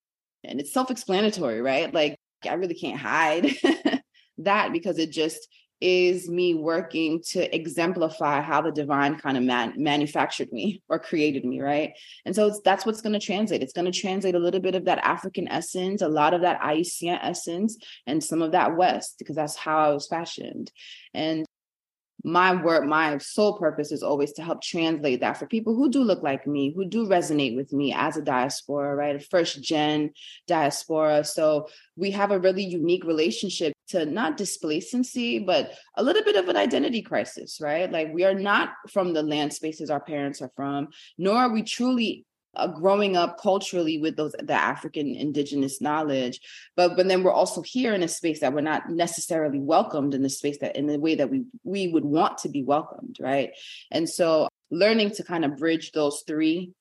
And 0.45 0.61
it's 0.61 0.73
self-explanatory, 0.73 1.61
right? 1.61 1.93
Like 1.93 2.17
I 2.49 2.55
really 2.55 2.75
can't 2.75 3.01
hide 3.01 3.51
that 4.39 4.73
because 4.73 4.99
it 4.99 5.11
just 5.11 5.49
is 5.81 6.29
me 6.29 6.55
working 6.55 7.23
to 7.31 7.55
exemplify 7.55 8.41
how 8.41 8.63
the 8.63 8.73
divine 8.73 9.17
kind 9.17 9.37
of 9.37 9.43
man- 9.43 9.75
manufactured 9.77 10.51
me 10.53 10.83
or 10.89 10.99
created 10.99 11.45
me, 11.45 11.61
right? 11.61 11.93
And 12.25 12.35
so 12.35 12.61
that's 12.65 12.87
what's 12.87 13.03
going 13.03 13.13
to 13.13 13.19
translate. 13.19 13.63
It's 13.63 13.73
going 13.73 13.91
to 13.91 13.99
translate 13.99 14.35
a 14.35 14.41
little 14.41 14.61
bit 14.61 14.75
of 14.75 14.87
that 14.87 14.99
African 14.99 15.49
essence, 15.49 16.03
a 16.03 16.09
lot 16.09 16.35
of 16.35 16.43
that 16.43 16.61
Haitian 16.63 17.19
essence, 17.23 17.77
and 18.07 18.23
some 18.23 18.43
of 18.43 18.53
that 18.53 18.77
West, 18.77 19.17
because 19.19 19.37
that's 19.37 19.57
how 19.57 19.79
I 19.79 19.93
was 19.93 20.09
fashioned. 20.09 20.71
And 21.15 21.46
my 22.25 22.61
work, 22.61 22.85
my 22.85 23.19
sole 23.19 23.59
purpose 23.59 23.93
is 23.93 24.03
always 24.03 24.33
to 24.33 24.43
help 24.43 24.63
translate 24.63 25.21
that 25.21 25.37
for 25.37 25.47
people 25.47 25.75
who 25.75 25.91
do 25.91 26.03
look 26.03 26.23
like 26.23 26.47
me, 26.47 26.73
who 26.75 26.85
do 26.85 27.07
resonate 27.07 27.57
with 27.57 27.73
me 27.73 27.93
as 27.93 28.17
a 28.17 28.23
diaspora, 28.23 28.95
right? 28.95 29.17
A 29.17 29.21
first 29.21 29.63
gen 29.63 30.11
diaspora. 30.47 31.25
So 31.25 31.69
we 31.97 32.11
have 32.13 32.31
a 32.31 32.41
really 32.41 32.65
unique 32.65 33.05
relationship 33.05 33.73
to 33.89 34.07
not 34.07 34.37
displacency, 34.37 35.39
but 35.39 35.73
a 35.97 36.03
little 36.03 36.25
bit 36.25 36.37
of 36.37 36.49
an 36.49 36.57
identity 36.57 37.03
crisis, 37.03 37.61
right? 37.61 37.91
Like 37.91 38.13
we 38.13 38.25
are 38.25 38.35
not 38.35 38.71
from 38.93 39.13
the 39.13 39.23
land 39.23 39.53
spaces 39.53 39.91
our 39.91 40.01
parents 40.01 40.43
are 40.43 40.51
from, 40.57 40.89
nor 41.19 41.37
are 41.37 41.53
we 41.53 41.63
truly 41.63 42.27
uh, 42.57 42.67
growing 42.67 43.17
up 43.17 43.41
culturally 43.41 43.99
with 43.99 44.17
those 44.17 44.35
the 44.39 44.53
African 44.53 45.15
indigenous 45.15 45.81
knowledge, 45.81 46.41
but 46.77 46.97
but 46.97 47.09
then 47.09 47.23
we're 47.23 47.33
also 47.33 47.63
here 47.63 47.95
in 47.95 48.03
a 48.03 48.09
space 48.09 48.41
that 48.41 48.53
we're 48.53 48.61
not 48.61 48.91
necessarily 48.91 49.61
welcomed 49.61 50.15
in 50.15 50.23
the 50.23 50.31
space 50.31 50.59
that 50.59 50.77
in 50.77 50.87
the 50.87 50.99
way 50.99 51.15
that 51.15 51.31
we 51.31 51.45
we 51.65 51.89
would 51.89 52.05
want 52.05 52.39
to 52.39 52.49
be 52.49 52.63
welcomed, 52.63 53.17
right? 53.21 53.51
And 53.91 54.09
so 54.09 54.49
learning 54.71 55.11
to 55.13 55.25
kind 55.25 55.45
of 55.45 55.57
bridge 55.57 55.93
those 55.93 56.23
three 56.27 56.73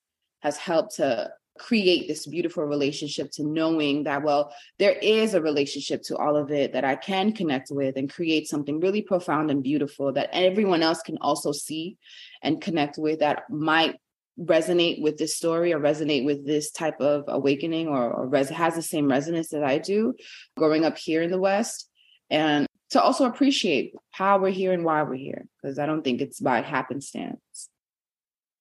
has 0.42 0.58
helped 0.58 0.96
to 0.96 1.32
create 1.58 2.08
this 2.08 2.28
beautiful 2.28 2.66
relationship 2.66 3.32
to 3.32 3.44
knowing 3.44 4.04
that 4.04 4.24
well 4.24 4.54
there 4.78 4.92
is 5.02 5.34
a 5.34 5.42
relationship 5.42 6.02
to 6.02 6.18
all 6.18 6.36
of 6.36 6.52
it 6.52 6.74
that 6.74 6.84
i 6.84 6.96
can 6.96 7.32
connect 7.32 7.70
with 7.72 7.96
and 7.96 8.12
create 8.12 8.46
something 8.46 8.82
really 8.82 9.02
profound 9.02 9.50
and 9.50 9.64
beautiful 9.64 10.12
that 10.12 10.30
everyone 10.34 10.84
else 10.84 11.02
can 11.02 11.18
also 11.20 11.54
see 11.54 11.98
and 12.42 12.62
connect 12.62 12.98
with 12.98 13.20
that 13.20 13.50
might 13.50 13.96
resonate 14.40 15.02
with 15.02 15.18
this 15.18 15.36
story 15.36 15.74
or 15.74 15.80
resonate 15.80 16.26
with 16.26 16.46
this 16.46 16.72
type 16.72 17.00
of 17.00 17.24
awakening 17.28 17.88
or, 17.88 18.12
or 18.12 18.28
res- 18.28 18.50
has 18.50 18.76
the 18.76 18.82
same 18.82 19.10
resonance 19.10 19.50
that 19.50 19.64
i 19.64 19.78
do 19.78 20.14
growing 20.58 20.84
up 20.84 20.98
here 20.98 21.22
in 21.22 21.32
the 21.32 21.40
west 21.40 21.90
and 22.30 22.68
to 22.90 23.02
also 23.02 23.26
appreciate 23.26 23.94
how 24.12 24.38
we're 24.38 24.50
here 24.50 24.74
and 24.74 24.84
why 24.84 25.04
we're 25.04 25.16
here 25.16 25.46
because 25.62 25.80
i 25.80 25.86
don't 25.86 26.04
think 26.04 26.20
it's 26.20 26.40
by 26.40 26.62
happenstance 26.62 27.70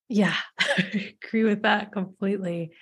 yeah, 0.08 0.34
I 0.60 1.14
agree 1.24 1.44
with 1.44 1.62
that 1.62 1.92
completely. 1.92 2.72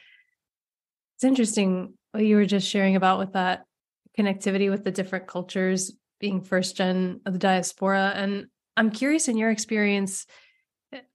It's 1.16 1.24
interesting 1.24 1.94
what 2.12 2.24
you 2.24 2.36
were 2.36 2.46
just 2.46 2.68
sharing 2.68 2.96
about 2.96 3.18
with 3.18 3.32
that 3.32 3.64
connectivity 4.18 4.70
with 4.70 4.84
the 4.84 4.90
different 4.90 5.26
cultures 5.26 5.92
being 6.20 6.42
first 6.42 6.76
gen 6.76 7.20
of 7.24 7.32
the 7.32 7.38
diaspora. 7.38 8.12
And 8.14 8.46
I'm 8.76 8.90
curious 8.90 9.28
in 9.28 9.36
your 9.36 9.50
experience, 9.50 10.26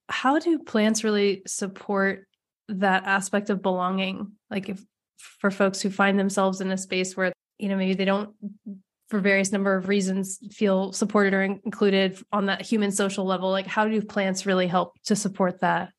how 0.10 0.40
do 0.40 0.60
plants 0.60 1.04
really 1.04 1.44
support 1.46 2.28
that 2.70 3.06
aspect 3.06 3.50
of 3.50 3.62
belonging? 3.62 4.34
Like 4.50 4.70
if 4.70 4.84
for 5.18 5.52
folks 5.52 5.82
who 5.82 5.90
find 5.90 6.20
themselves 6.20 6.62
in 6.62 6.72
a 6.72 6.78
space 6.78 7.16
where, 7.16 7.34
you 7.58 7.70
know, 7.70 7.78
maybe 7.78 7.94
they 7.94 8.06
don't 8.06 8.32
for 9.10 9.20
various 9.20 9.54
number 9.54 9.76
of 9.76 9.88
reasons 9.88 10.40
feel 10.52 10.92
supported 10.92 11.34
or 11.34 11.42
included 11.42 12.22
on 12.34 12.48
that 12.48 12.62
human 12.62 12.92
social 12.92 13.24
level 13.24 13.50
like 13.50 13.66
how 13.66 13.88
do 13.88 14.02
plants 14.02 14.46
really 14.46 14.68
help 14.68 15.00
to 15.06 15.16
support 15.16 15.62
that 15.62 15.94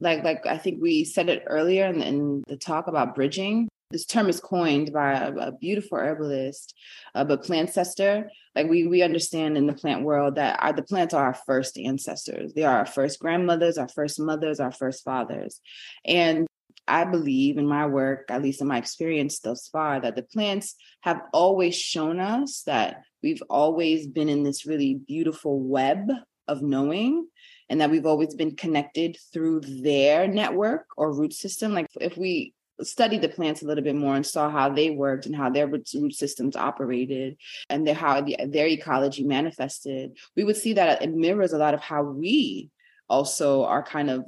like 0.00 0.22
like 0.22 0.46
I 0.46 0.58
think 0.58 0.80
we 0.80 1.04
said 1.04 1.28
it 1.28 1.44
earlier 1.46 1.86
in, 1.86 2.02
in 2.02 2.42
the 2.46 2.56
talk 2.56 2.86
about 2.86 3.14
bridging. 3.14 3.68
This 3.90 4.04
term 4.04 4.28
is 4.28 4.38
coined 4.38 4.92
by 4.92 5.12
a, 5.14 5.34
a 5.34 5.52
beautiful 5.52 5.96
herbalist, 5.96 6.74
uh, 7.14 7.24
but 7.24 7.42
plantcestor. 7.42 8.28
Like 8.54 8.68
we 8.68 8.86
we 8.86 9.02
understand 9.02 9.56
in 9.56 9.66
the 9.66 9.72
plant 9.72 10.04
world 10.04 10.34
that 10.34 10.58
our, 10.62 10.74
the 10.74 10.82
plants 10.82 11.14
are 11.14 11.24
our 11.24 11.34
first 11.34 11.78
ancestors. 11.78 12.52
They 12.52 12.64
are 12.64 12.78
our 12.78 12.86
first 12.86 13.18
grandmothers, 13.18 13.78
our 13.78 13.88
first 13.88 14.20
mothers, 14.20 14.60
our 14.60 14.72
first 14.72 15.04
fathers, 15.04 15.60
and 16.04 16.46
I 16.88 17.04
believe 17.04 17.58
in 17.58 17.66
my 17.66 17.86
work, 17.86 18.26
at 18.30 18.42
least 18.42 18.60
in 18.60 18.66
my 18.66 18.78
experience 18.78 19.38
thus 19.40 19.68
far, 19.68 20.00
that 20.00 20.16
the 20.16 20.22
plants 20.22 20.74
have 21.02 21.20
always 21.32 21.76
shown 21.76 22.18
us 22.18 22.62
that 22.66 23.02
we've 23.22 23.42
always 23.48 24.06
been 24.06 24.28
in 24.28 24.42
this 24.42 24.66
really 24.66 24.94
beautiful 24.94 25.60
web 25.60 26.10
of 26.46 26.62
knowing 26.62 27.28
and 27.68 27.80
that 27.80 27.90
we've 27.90 28.06
always 28.06 28.34
been 28.34 28.56
connected 28.56 29.18
through 29.32 29.60
their 29.60 30.26
network 30.26 30.86
or 30.96 31.12
root 31.12 31.34
system. 31.34 31.74
Like 31.74 31.88
if 32.00 32.16
we 32.16 32.54
studied 32.82 33.22
the 33.22 33.28
plants 33.28 33.62
a 33.62 33.66
little 33.66 33.84
bit 33.84 33.96
more 33.96 34.14
and 34.14 34.26
saw 34.26 34.50
how 34.50 34.68
they 34.68 34.90
worked 34.90 35.26
and 35.26 35.34
how 35.34 35.50
their 35.50 35.66
root 35.66 35.88
systems 36.14 36.56
operated 36.56 37.36
and 37.68 37.88
how 37.88 38.20
the, 38.20 38.36
their 38.46 38.66
ecology 38.66 39.24
manifested, 39.24 40.16
we 40.36 40.44
would 40.44 40.56
see 40.56 40.74
that 40.74 41.02
it 41.02 41.14
mirrors 41.14 41.52
a 41.52 41.58
lot 41.58 41.74
of 41.74 41.80
how 41.80 42.02
we 42.02 42.70
also 43.08 43.64
are 43.64 43.82
kind 43.82 44.10
of 44.10 44.24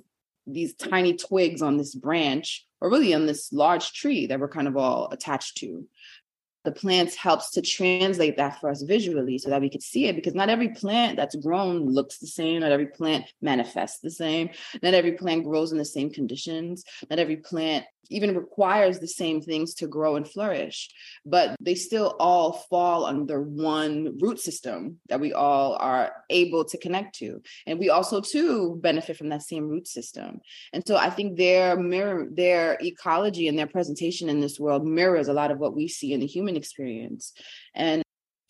these 0.46 0.74
tiny 0.74 1.14
twigs 1.14 1.62
on 1.62 1.76
this 1.76 1.94
branch 1.94 2.66
or 2.80 2.90
really 2.90 3.14
on 3.14 3.26
this 3.26 3.52
large 3.52 3.92
tree 3.92 4.26
that 4.26 4.40
we're 4.40 4.48
kind 4.48 4.66
of 4.66 4.76
all 4.76 5.08
attached 5.12 5.58
to 5.58 5.86
the 6.64 6.72
plants 6.72 7.14
helps 7.14 7.50
to 7.52 7.62
translate 7.62 8.36
that 8.36 8.60
for 8.60 8.70
us 8.70 8.82
visually 8.82 9.38
so 9.38 9.50
that 9.50 9.60
we 9.60 9.70
could 9.70 9.82
see 9.82 10.06
it 10.06 10.16
because 10.16 10.34
not 10.34 10.48
every 10.48 10.68
plant 10.68 11.16
that's 11.16 11.36
grown 11.36 11.86
looks 11.86 12.18
the 12.18 12.26
same 12.26 12.60
not 12.60 12.72
every 12.72 12.86
plant 12.86 13.24
manifests 13.40 14.00
the 14.00 14.10
same 14.10 14.50
not 14.82 14.94
every 14.94 15.12
plant 15.12 15.44
grows 15.44 15.72
in 15.72 15.78
the 15.78 15.84
same 15.84 16.10
conditions 16.10 16.84
not 17.08 17.18
every 17.18 17.36
plant 17.36 17.84
even 18.10 18.34
requires 18.34 18.98
the 18.98 19.08
same 19.08 19.40
things 19.40 19.74
to 19.74 19.86
grow 19.86 20.16
and 20.16 20.28
flourish, 20.28 20.90
but 21.24 21.56
they 21.60 21.74
still 21.74 22.16
all 22.18 22.52
fall 22.68 23.06
under 23.06 23.40
one 23.40 24.18
root 24.20 24.40
system 24.40 24.98
that 25.08 25.20
we 25.20 25.32
all 25.32 25.76
are 25.76 26.12
able 26.28 26.64
to 26.64 26.78
connect 26.78 27.14
to. 27.16 27.40
And 27.66 27.78
we 27.78 27.88
also 27.88 28.20
too 28.20 28.76
benefit 28.82 29.16
from 29.16 29.28
that 29.28 29.42
same 29.42 29.68
root 29.68 29.86
system. 29.86 30.40
And 30.72 30.86
so 30.86 30.96
I 30.96 31.08
think 31.08 31.36
their 31.36 31.76
mirror, 31.76 32.26
their 32.30 32.76
ecology 32.82 33.48
and 33.48 33.58
their 33.58 33.68
presentation 33.68 34.28
in 34.28 34.40
this 34.40 34.58
world 34.58 34.84
mirrors 34.84 35.28
a 35.28 35.32
lot 35.32 35.52
of 35.52 35.58
what 35.58 35.76
we 35.76 35.86
see 35.88 36.12
in 36.12 36.20
the 36.20 36.26
human 36.26 36.49
experience. 36.56 37.32
And 37.74 38.02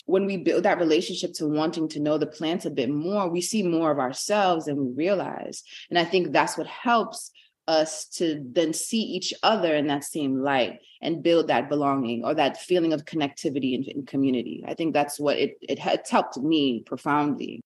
when 0.07 0.27
we 0.27 0.39
build 0.39 0.65
that 0.65 0.79
relationship 0.79 1.33
to 1.35 1.47
wanting 1.47 1.89
to 1.91 2.01
know 2.01 2.19
the 2.19 2.27
plants 2.27 2.67
a 2.67 2.71
bit 2.71 2.91
more, 2.91 3.29
we 3.29 3.41
see 3.41 3.63
more 3.63 3.91
of 3.91 3.99
ourselves 3.99 4.67
than 4.67 4.77
we 4.77 4.93
realize. 4.93 5.63
And 5.89 5.99
I 5.99 6.05
think 6.05 6.33
that's 6.33 6.59
what 6.59 6.67
helps 6.67 7.31
us 7.69 8.07
to 8.07 8.45
then 8.53 8.73
see 8.73 9.01
each 9.01 9.33
other 9.43 9.75
in 9.75 9.87
that 9.87 10.03
same 10.03 10.43
light 10.43 10.81
and 11.01 11.23
build 11.23 11.47
that 11.47 11.69
belonging 11.69 12.25
or 12.25 12.35
that 12.35 12.61
feeling 12.61 12.93
of 12.93 13.05
connectivity 13.05 13.75
and, 13.77 13.87
in 13.87 14.07
community. 14.07 14.65
I 14.67 14.75
think 14.75 14.93
that's 14.93 15.21
what 15.21 15.39
it, 15.39 15.57
it 15.63 15.79
it's 15.85 16.11
helped 16.11 16.37
me 16.39 16.83
profoundly. 16.85 17.61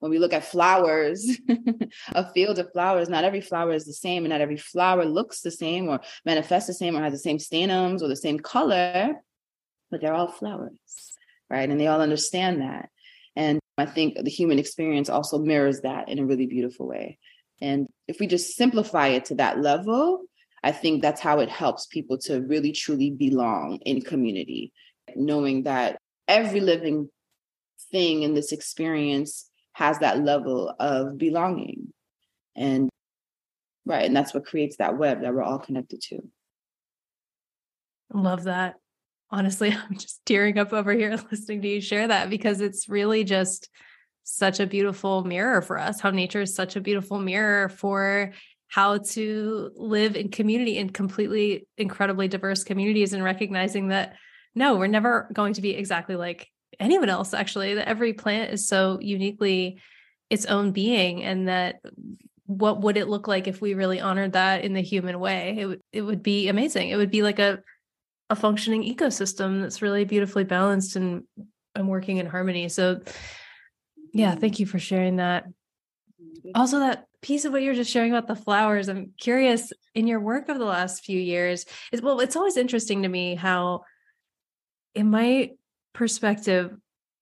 When 0.00 0.10
we 0.10 0.18
look 0.18 0.32
at 0.32 0.44
flowers, 0.44 1.38
a 2.12 2.32
field 2.32 2.58
of 2.58 2.72
flowers, 2.72 3.08
not 3.08 3.24
every 3.24 3.40
flower 3.40 3.72
is 3.72 3.84
the 3.84 3.92
same, 3.92 4.24
and 4.24 4.30
not 4.30 4.40
every 4.40 4.56
flower 4.56 5.04
looks 5.04 5.40
the 5.40 5.50
same 5.50 5.88
or 5.88 6.00
manifests 6.24 6.68
the 6.68 6.74
same 6.74 6.96
or 6.96 7.02
has 7.02 7.12
the 7.12 7.18
same 7.18 7.38
stamens 7.38 8.02
or 8.02 8.08
the 8.08 8.16
same 8.16 8.38
color, 8.38 9.14
but 9.90 10.00
they're 10.00 10.14
all 10.14 10.30
flowers, 10.30 11.16
right? 11.50 11.68
And 11.68 11.80
they 11.80 11.86
all 11.86 12.00
understand 12.00 12.60
that. 12.60 12.90
And 13.36 13.60
I 13.76 13.86
think 13.86 14.16
the 14.22 14.30
human 14.30 14.58
experience 14.58 15.08
also 15.08 15.38
mirrors 15.38 15.80
that 15.82 16.08
in 16.08 16.18
a 16.18 16.26
really 16.26 16.46
beautiful 16.46 16.88
way. 16.88 17.18
And 17.60 17.88
if 18.06 18.20
we 18.20 18.26
just 18.26 18.56
simplify 18.56 19.08
it 19.08 19.26
to 19.26 19.36
that 19.36 19.60
level, 19.60 20.22
I 20.62 20.72
think 20.72 21.02
that's 21.02 21.20
how 21.20 21.40
it 21.40 21.48
helps 21.48 21.86
people 21.86 22.18
to 22.18 22.40
really 22.40 22.72
truly 22.72 23.10
belong 23.10 23.78
in 23.84 24.02
community, 24.02 24.72
knowing 25.14 25.64
that 25.64 25.98
every 26.26 26.60
living 26.60 27.08
thing 27.92 28.22
in 28.22 28.34
this 28.34 28.52
experience 28.52 29.48
has 29.72 29.98
that 30.00 30.24
level 30.24 30.74
of 30.80 31.16
belonging. 31.16 31.92
And 32.56 32.90
right, 33.86 34.04
and 34.04 34.16
that's 34.16 34.34
what 34.34 34.46
creates 34.46 34.76
that 34.78 34.98
web 34.98 35.22
that 35.22 35.32
we're 35.32 35.42
all 35.42 35.60
connected 35.60 36.00
to. 36.08 36.18
Love 38.12 38.44
that. 38.44 38.74
Honestly, 39.30 39.72
I'm 39.90 39.96
just 39.96 40.24
tearing 40.24 40.58
up 40.58 40.72
over 40.72 40.92
here 40.92 41.10
listening 41.30 41.62
to 41.62 41.68
you 41.68 41.80
share 41.80 42.08
that 42.08 42.30
because 42.30 42.60
it's 42.60 42.88
really 42.88 43.24
just 43.24 43.68
such 44.24 44.60
a 44.60 44.66
beautiful 44.66 45.24
mirror 45.24 45.62
for 45.62 45.78
us, 45.78 46.00
how 46.00 46.10
nature 46.10 46.42
is 46.42 46.54
such 46.54 46.76
a 46.76 46.80
beautiful 46.80 47.18
mirror 47.18 47.68
for 47.68 48.32
how 48.68 48.98
to 48.98 49.70
live 49.74 50.14
in 50.14 50.30
community 50.30 50.76
in 50.76 50.90
completely 50.90 51.66
incredibly 51.78 52.28
diverse 52.28 52.64
communities 52.64 53.14
and 53.14 53.24
recognizing 53.24 53.88
that 53.88 54.14
no, 54.54 54.76
we're 54.76 54.86
never 54.86 55.30
going 55.32 55.54
to 55.54 55.62
be 55.62 55.70
exactly 55.70 56.16
like 56.16 56.48
anyone 56.80 57.08
else, 57.08 57.32
actually, 57.32 57.74
that 57.74 57.88
every 57.88 58.12
plant 58.12 58.52
is 58.52 58.66
so 58.66 58.98
uniquely 59.00 59.80
its 60.30 60.46
own 60.46 60.72
being 60.72 61.22
and 61.22 61.48
that 61.48 61.80
what 62.44 62.80
would 62.80 62.96
it 62.96 63.08
look 63.08 63.28
like 63.28 63.46
if 63.46 63.60
we 63.60 63.74
really 63.74 64.00
honored 64.00 64.32
that 64.32 64.64
in 64.64 64.72
the 64.72 64.80
human 64.80 65.20
way? 65.20 65.58
It, 65.58 65.82
it 65.92 66.02
would 66.02 66.22
be 66.22 66.48
amazing. 66.48 66.88
It 66.88 66.96
would 66.96 67.10
be 67.10 67.22
like 67.22 67.38
a 67.38 67.60
a 68.30 68.36
functioning 68.36 68.82
ecosystem 68.82 69.62
that's 69.62 69.82
really 69.82 70.04
beautifully 70.04 70.44
balanced 70.44 70.96
and 70.96 71.24
and 71.74 71.88
working 71.88 72.16
in 72.16 72.26
harmony 72.26 72.68
so 72.68 73.00
yeah, 74.12 74.34
thank 74.34 74.58
you 74.58 74.66
for 74.66 74.78
sharing 74.78 75.16
that. 75.16 75.44
Also, 76.54 76.78
that 76.80 77.06
piece 77.20 77.44
of 77.44 77.52
what 77.52 77.62
you're 77.62 77.74
just 77.74 77.90
sharing 77.90 78.12
about 78.12 78.28
the 78.28 78.42
flowers, 78.42 78.88
I'm 78.88 79.12
curious 79.18 79.72
in 79.94 80.06
your 80.06 80.20
work 80.20 80.48
of 80.48 80.58
the 80.58 80.64
last 80.64 81.04
few 81.04 81.18
years, 81.18 81.66
is 81.92 82.00
well, 82.00 82.20
it's 82.20 82.36
always 82.36 82.56
interesting 82.56 83.02
to 83.02 83.08
me 83.08 83.34
how, 83.34 83.82
in 84.94 85.10
my 85.10 85.50
perspective, 85.92 86.74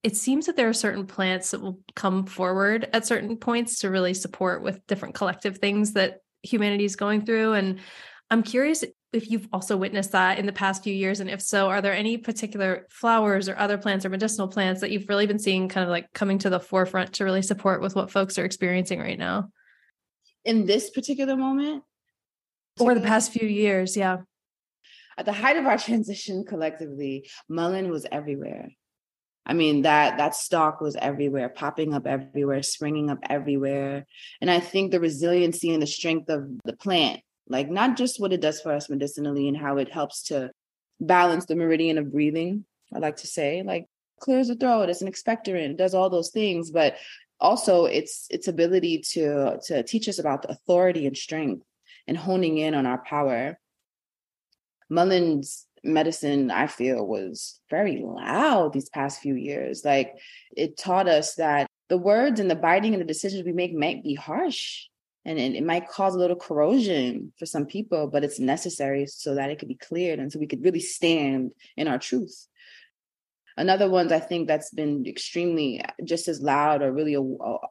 it 0.03 0.17
seems 0.17 0.47
that 0.47 0.57
there 0.57 0.69
are 0.69 0.75
certain 0.75 1.07
plants 1.07 1.51
that 1.51 1.61
will 1.61 1.81
come 1.97 2.27
forward 2.27 2.89
at 2.93 3.07
certain 3.07 3.37
points 3.37 3.81
to 3.81 3.91
really 3.91 4.15
support 4.15 4.63
with 4.63 4.87
different 4.87 5.15
collective 5.15 5.59
things 5.59 5.95
that 5.95 6.21
humanity 6.43 6.85
is 6.85 6.95
going 6.95 7.25
through. 7.25 7.55
And 7.55 7.81
I'm 8.31 8.43
curious 8.43 8.85
if 9.17 9.31
you've 9.31 9.49
also 9.53 9.77
witnessed 9.77 10.13
that 10.13 10.39
in 10.39 10.47
the 10.47 10.53
past 10.53 10.85
few 10.85 10.95
years? 10.95 11.21
And 11.21 11.31
if 11.31 11.41
so 11.43 11.69
are 11.69 11.81
there 11.81 11.93
any 11.93 12.17
particular 12.17 12.87
flowers 12.91 13.49
or 13.49 13.57
other 13.57 13.79
plants 13.79 14.05
or 14.05 14.11
medicinal 14.11 14.49
plants 14.49 14.81
that 14.81 14.91
you've 14.91 15.09
really 15.09 15.27
been 15.27 15.39
seeing 15.39 15.69
kind 15.69 15.83
of 15.83 15.91
like 15.91 16.13
coming 16.13 16.39
to 16.39 16.51
the 16.51 16.61
forefront 16.61 17.15
to 17.15 17.25
really 17.25 17.43
support 17.43 17.81
with 17.81 17.97
what 17.97 18.11
folks 18.11 18.39
are 18.39 18.45
experiencing 18.45 19.01
right 19.01 19.19
now? 19.19 19.51
In 20.45 20.67
this 20.67 20.91
particular 20.91 21.37
moment? 21.37 21.83
Or 22.79 22.95
the 22.95 23.01
past 23.01 23.33
few 23.33 23.49
years 23.49 23.97
yeah. 23.97 24.19
At 25.19 25.25
the 25.25 25.33
height 25.33 25.57
of 25.57 25.67
our 25.67 25.79
transition 25.89 26.45
collectively 26.45 27.29
mullein 27.49 27.91
was 27.91 28.07
everywhere. 28.13 28.71
I 29.47 29.55
mean 29.55 29.83
that 29.83 30.19
that 30.19 30.35
stalk 30.35 30.81
was 30.81 30.97
everywhere, 30.97 31.49
popping 31.49 31.95
up 31.95 32.07
everywhere, 32.07 32.63
springing 32.63 33.11
up 33.11 33.19
everywhere. 33.31 34.07
And 34.41 34.51
I 34.51 34.61
think 34.61 34.91
the 34.91 35.01
resiliency 35.01 35.73
and 35.73 35.81
the 35.81 35.87
strength 35.87 36.29
of 36.29 36.49
the 36.65 36.75
plant 36.75 37.21
like 37.49 37.71
not 37.71 37.97
just 37.97 38.21
what 38.21 38.33
it 38.33 38.41
does 38.41 38.61
for 38.61 38.73
us 38.73 38.91
medicinally 38.91 39.49
and 39.49 39.57
how 39.57 39.79
it 39.79 39.91
helps 39.91 40.25
to 40.25 40.51
balance 41.01 41.47
the 41.47 41.57
meridian 41.57 41.99
of 41.99 42.13
breathing. 42.13 42.65
I 42.95 42.99
like 42.99 43.17
to 43.19 43.27
say, 43.27 43.63
like 43.63 43.87
clears 44.21 44.49
the 44.49 44.57
throat, 44.57 44.89
it's 44.89 45.03
an 45.03 45.11
expectorant, 45.11 45.71
it 45.71 45.77
does 45.77 45.95
all 45.95 46.11
those 46.11 46.31
things, 46.31 46.71
but 46.71 46.97
also 47.39 47.85
its 47.85 48.27
its 48.31 48.49
ability 48.49 48.99
to 49.13 49.59
to 49.67 49.83
teach 49.83 50.09
us 50.09 50.19
about 50.19 50.43
the 50.43 50.51
authority 50.51 51.07
and 51.07 51.17
strength 51.17 51.63
and 52.07 52.17
honing 52.17 52.59
in 52.59 52.75
on 52.75 52.87
our 52.87 52.99
power. 52.99 53.59
Mullein's 54.89 55.67
medicine, 55.83 56.51
I 56.51 56.69
feel, 56.69 57.07
was 57.07 57.61
very 57.71 58.03
loud 58.03 58.73
these 58.73 58.89
past 58.89 59.21
few 59.21 59.35
years. 59.35 59.85
Like 59.85 60.15
it 60.57 60.79
taught 60.79 61.09
us 61.09 61.35
that 61.35 61.67
the 61.89 61.99
words 61.99 62.41
and 62.41 62.51
the 62.51 62.57
biting 62.57 62.95
and 62.95 63.01
the 63.01 63.07
decisions 63.07 63.45
we 63.45 63.53
make 63.53 63.75
might 63.75 64.03
be 64.03 64.15
harsh 64.15 64.87
and 65.27 65.41
it, 65.41 65.57
it 65.57 65.65
might 65.65 65.89
cause 65.89 66.15
a 66.15 66.19
little 66.19 66.37
corrosion 66.37 67.33
for 67.37 67.47
some 67.47 67.67
people, 67.67 68.07
but 68.07 68.23
it's 68.23 68.39
necessary 68.39 69.07
so 69.07 69.35
that 69.35 69.51
it 69.51 69.59
could 69.59 69.69
be 69.69 69.75
cleared 69.75 70.21
and 70.21 70.33
so 70.33 70.39
we 70.39 70.47
could 70.47 70.65
really 70.65 70.81
stand 70.81 71.51
in 71.77 71.89
our 71.89 71.99
truth. 71.99 72.47
Another 73.59 73.89
ones 73.89 74.13
I 74.13 74.21
think 74.21 74.47
that's 74.47 74.71
been 74.71 75.07
extremely 75.07 75.83
just 76.05 76.29
as 76.29 76.43
loud 76.43 76.83
or 76.83 76.93
really 76.93 77.17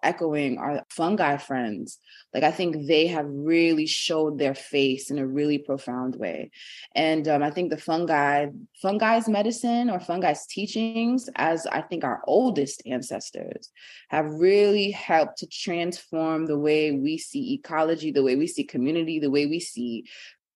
echoing 0.02 0.58
are 0.58 0.84
fungi 0.90 1.38
friends. 1.38 2.00
Like 2.34 2.44
I 2.44 2.52
think 2.52 2.88
they 2.88 3.08
have 3.08 3.28
really 3.30 3.86
showed 3.86 4.40
their 4.40 4.56
face 4.56 5.12
in 5.12 5.20
a 5.20 5.28
really 5.28 5.60
profound 5.60 6.16
way, 6.16 6.52
and 6.96 7.28
um, 7.28 7.44
I 7.44 7.52
think 7.52 7.70
the 7.70 7.78
fungi, 7.78 8.48
fungi's 8.84 9.30
medicine 9.30 9.90
or 9.90 10.00
fungi's 10.00 10.46
teachings, 10.48 11.30
as 11.36 11.68
I 11.68 11.82
think 11.82 12.04
our 12.04 12.22
oldest 12.26 12.82
ancestors, 12.86 13.72
have 14.10 14.26
really 14.32 14.92
helped 14.92 15.38
to 15.40 15.48
transform 15.48 16.46
the 16.46 16.58
way 16.58 16.92
we 16.92 17.18
see 17.18 17.54
ecology, 17.54 18.12
the 18.12 18.24
way 18.24 18.36
we 18.36 18.48
see 18.48 18.64
community, 18.64 19.20
the 19.20 19.32
way 19.32 19.46
we 19.46 19.60
see 19.60 20.06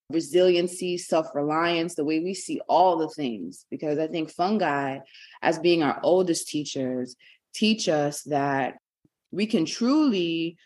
resiliency, 0.10 0.98
self 0.98 1.28
reliance, 1.34 1.96
the 1.96 2.06
way 2.06 2.20
we 2.20 2.34
see 2.34 2.62
all 2.68 2.98
the 2.98 3.10
things. 3.10 3.66
Because 3.70 4.00
I 4.00 4.08
think 4.08 4.32
fungi, 4.32 5.00
as 5.42 5.60
being 5.60 5.84
our 5.84 6.00
oldest 6.04 6.48
teachers, 6.48 7.16
teach 7.54 7.88
us 7.88 8.24
that 8.24 8.76
we 9.32 9.46
can 9.46 9.66
truly 9.66 10.58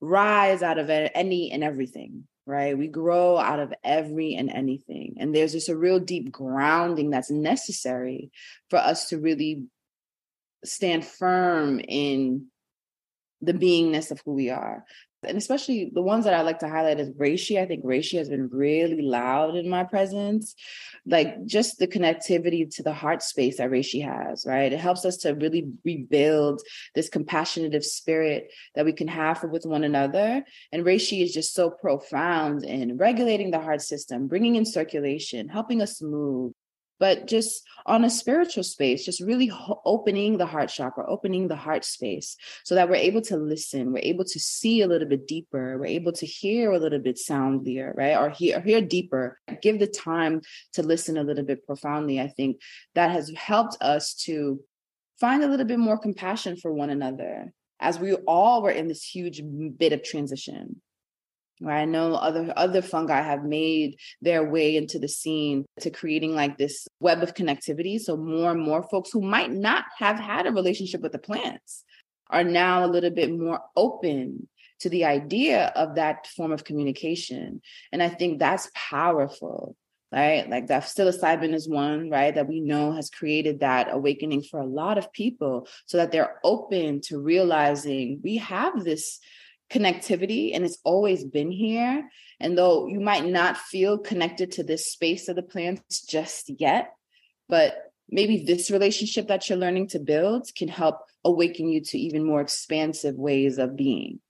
rise 0.00 0.62
out 0.62 0.78
of 0.78 0.90
any 0.90 1.50
and 1.50 1.62
everything, 1.64 2.24
right? 2.46 2.76
We 2.76 2.88
grow 2.88 3.38
out 3.38 3.60
of 3.60 3.72
every 3.84 4.34
and 4.34 4.50
anything. 4.50 5.16
And 5.18 5.34
there's 5.34 5.52
just 5.52 5.68
a 5.68 5.76
real 5.76 5.98
deep 5.98 6.30
grounding 6.30 7.10
that's 7.10 7.30
necessary 7.30 8.30
for 8.68 8.78
us 8.78 9.08
to 9.08 9.18
really 9.18 9.64
stand 10.64 11.04
firm 11.04 11.80
in 11.80 12.46
the 13.40 13.54
beingness 13.54 14.10
of 14.10 14.20
who 14.24 14.34
we 14.34 14.50
are 14.50 14.84
and 15.22 15.36
especially 15.36 15.90
the 15.92 16.02
ones 16.02 16.24
that 16.24 16.34
I 16.34 16.42
like 16.42 16.60
to 16.60 16.68
highlight 16.68 16.98
is 16.98 17.10
reishi. 17.10 17.60
I 17.60 17.66
think 17.66 17.84
reishi 17.84 18.16
has 18.18 18.28
been 18.28 18.48
really 18.48 19.02
loud 19.02 19.54
in 19.54 19.68
my 19.68 19.84
presence. 19.84 20.54
Like 21.06 21.44
just 21.44 21.78
the 21.78 21.86
connectivity 21.86 22.74
to 22.76 22.82
the 22.82 22.92
heart 22.92 23.22
space 23.22 23.58
that 23.58 23.70
reishi 23.70 24.04
has, 24.04 24.46
right? 24.46 24.72
It 24.72 24.80
helps 24.80 25.04
us 25.04 25.18
to 25.18 25.34
really 25.34 25.68
rebuild 25.84 26.62
this 26.94 27.10
compassionative 27.10 27.84
spirit 27.84 28.50
that 28.74 28.84
we 28.84 28.92
can 28.92 29.08
have 29.08 29.42
with 29.44 29.66
one 29.66 29.84
another. 29.84 30.42
And 30.72 30.84
reishi 30.84 31.22
is 31.22 31.34
just 31.34 31.54
so 31.54 31.70
profound 31.70 32.64
in 32.64 32.96
regulating 32.96 33.50
the 33.50 33.60
heart 33.60 33.82
system, 33.82 34.26
bringing 34.26 34.56
in 34.56 34.64
circulation, 34.64 35.48
helping 35.48 35.82
us 35.82 36.00
move, 36.00 36.52
but 37.00 37.26
just 37.26 37.66
on 37.86 38.04
a 38.04 38.10
spiritual 38.10 38.62
space, 38.62 39.04
just 39.04 39.20
really 39.20 39.46
ho- 39.46 39.80
opening 39.86 40.36
the 40.36 40.46
heart 40.46 40.68
chakra, 40.68 41.04
opening 41.08 41.48
the 41.48 41.56
heart 41.56 41.84
space 41.84 42.36
so 42.62 42.74
that 42.74 42.88
we're 42.88 42.94
able 42.96 43.22
to 43.22 43.36
listen, 43.38 43.92
we're 43.92 44.00
able 44.02 44.24
to 44.24 44.38
see 44.38 44.82
a 44.82 44.86
little 44.86 45.08
bit 45.08 45.26
deeper, 45.26 45.78
we're 45.78 45.86
able 45.86 46.12
to 46.12 46.26
hear 46.26 46.70
a 46.70 46.78
little 46.78 46.98
bit 46.98 47.16
soundlier, 47.16 47.96
right? 47.96 48.16
Or 48.16 48.28
hear, 48.28 48.58
or 48.58 48.60
hear 48.60 48.82
deeper, 48.82 49.40
give 49.62 49.80
the 49.80 49.86
time 49.86 50.42
to 50.74 50.82
listen 50.82 51.16
a 51.16 51.24
little 51.24 51.44
bit 51.44 51.66
profoundly. 51.66 52.20
I 52.20 52.28
think 52.28 52.60
that 52.94 53.10
has 53.10 53.30
helped 53.30 53.78
us 53.80 54.14
to 54.26 54.60
find 55.18 55.42
a 55.42 55.48
little 55.48 55.66
bit 55.66 55.78
more 55.78 55.98
compassion 55.98 56.56
for 56.56 56.72
one 56.72 56.90
another 56.90 57.52
as 57.80 57.98
we 57.98 58.12
all 58.14 58.62
were 58.62 58.70
in 58.70 58.88
this 58.88 59.02
huge 59.02 59.42
bit 59.78 59.94
of 59.94 60.02
transition. 60.02 60.82
I 61.66 61.84
know 61.84 62.14
other 62.14 62.52
other 62.56 62.82
fungi 62.82 63.20
have 63.20 63.44
made 63.44 63.98
their 64.22 64.48
way 64.48 64.76
into 64.76 64.98
the 64.98 65.08
scene 65.08 65.66
to 65.80 65.90
creating 65.90 66.34
like 66.34 66.56
this 66.56 66.88
web 67.00 67.22
of 67.22 67.34
connectivity. 67.34 68.00
So 68.00 68.16
more 68.16 68.52
and 68.52 68.62
more 68.62 68.82
folks 68.82 69.10
who 69.10 69.20
might 69.20 69.52
not 69.52 69.84
have 69.98 70.18
had 70.18 70.46
a 70.46 70.52
relationship 70.52 71.02
with 71.02 71.12
the 71.12 71.18
plants 71.18 71.84
are 72.30 72.44
now 72.44 72.84
a 72.84 72.88
little 72.88 73.10
bit 73.10 73.30
more 73.30 73.60
open 73.76 74.48
to 74.80 74.88
the 74.88 75.04
idea 75.04 75.72
of 75.76 75.96
that 75.96 76.26
form 76.28 76.52
of 76.52 76.64
communication. 76.64 77.60
And 77.92 78.02
I 78.02 78.08
think 78.08 78.38
that's 78.38 78.70
powerful, 78.74 79.76
right? 80.10 80.48
Like 80.48 80.68
that 80.68 80.84
psilocybin 80.84 81.52
is 81.52 81.68
one, 81.68 82.08
right, 82.08 82.34
that 82.34 82.48
we 82.48 82.60
know 82.60 82.92
has 82.92 83.10
created 83.10 83.60
that 83.60 83.88
awakening 83.90 84.42
for 84.42 84.60
a 84.60 84.66
lot 84.66 84.96
of 84.96 85.12
people 85.12 85.68
so 85.84 85.98
that 85.98 86.12
they're 86.12 86.38
open 86.42 87.02
to 87.02 87.20
realizing 87.20 88.20
we 88.22 88.38
have 88.38 88.82
this 88.82 89.20
connectivity 89.70 90.54
and 90.54 90.64
it's 90.64 90.78
always 90.84 91.24
been 91.24 91.50
here. 91.50 92.08
And 92.40 92.56
though 92.56 92.86
you 92.86 93.00
might 93.00 93.26
not 93.26 93.56
feel 93.56 93.98
connected 93.98 94.52
to 94.52 94.64
this 94.64 94.90
space 94.90 95.28
of 95.28 95.36
the 95.36 95.42
plants 95.42 96.02
just 96.02 96.50
yet, 96.58 96.92
but 97.48 97.92
maybe 98.08 98.44
this 98.44 98.70
relationship 98.70 99.28
that 99.28 99.48
you're 99.48 99.58
learning 99.58 99.88
to 99.88 99.98
build 99.98 100.48
can 100.56 100.68
help 100.68 101.00
awaken 101.24 101.68
you 101.68 101.80
to 101.82 101.98
even 101.98 102.24
more 102.24 102.40
expansive 102.40 103.14
ways 103.14 103.58
of 103.58 103.76
being. 103.76 104.20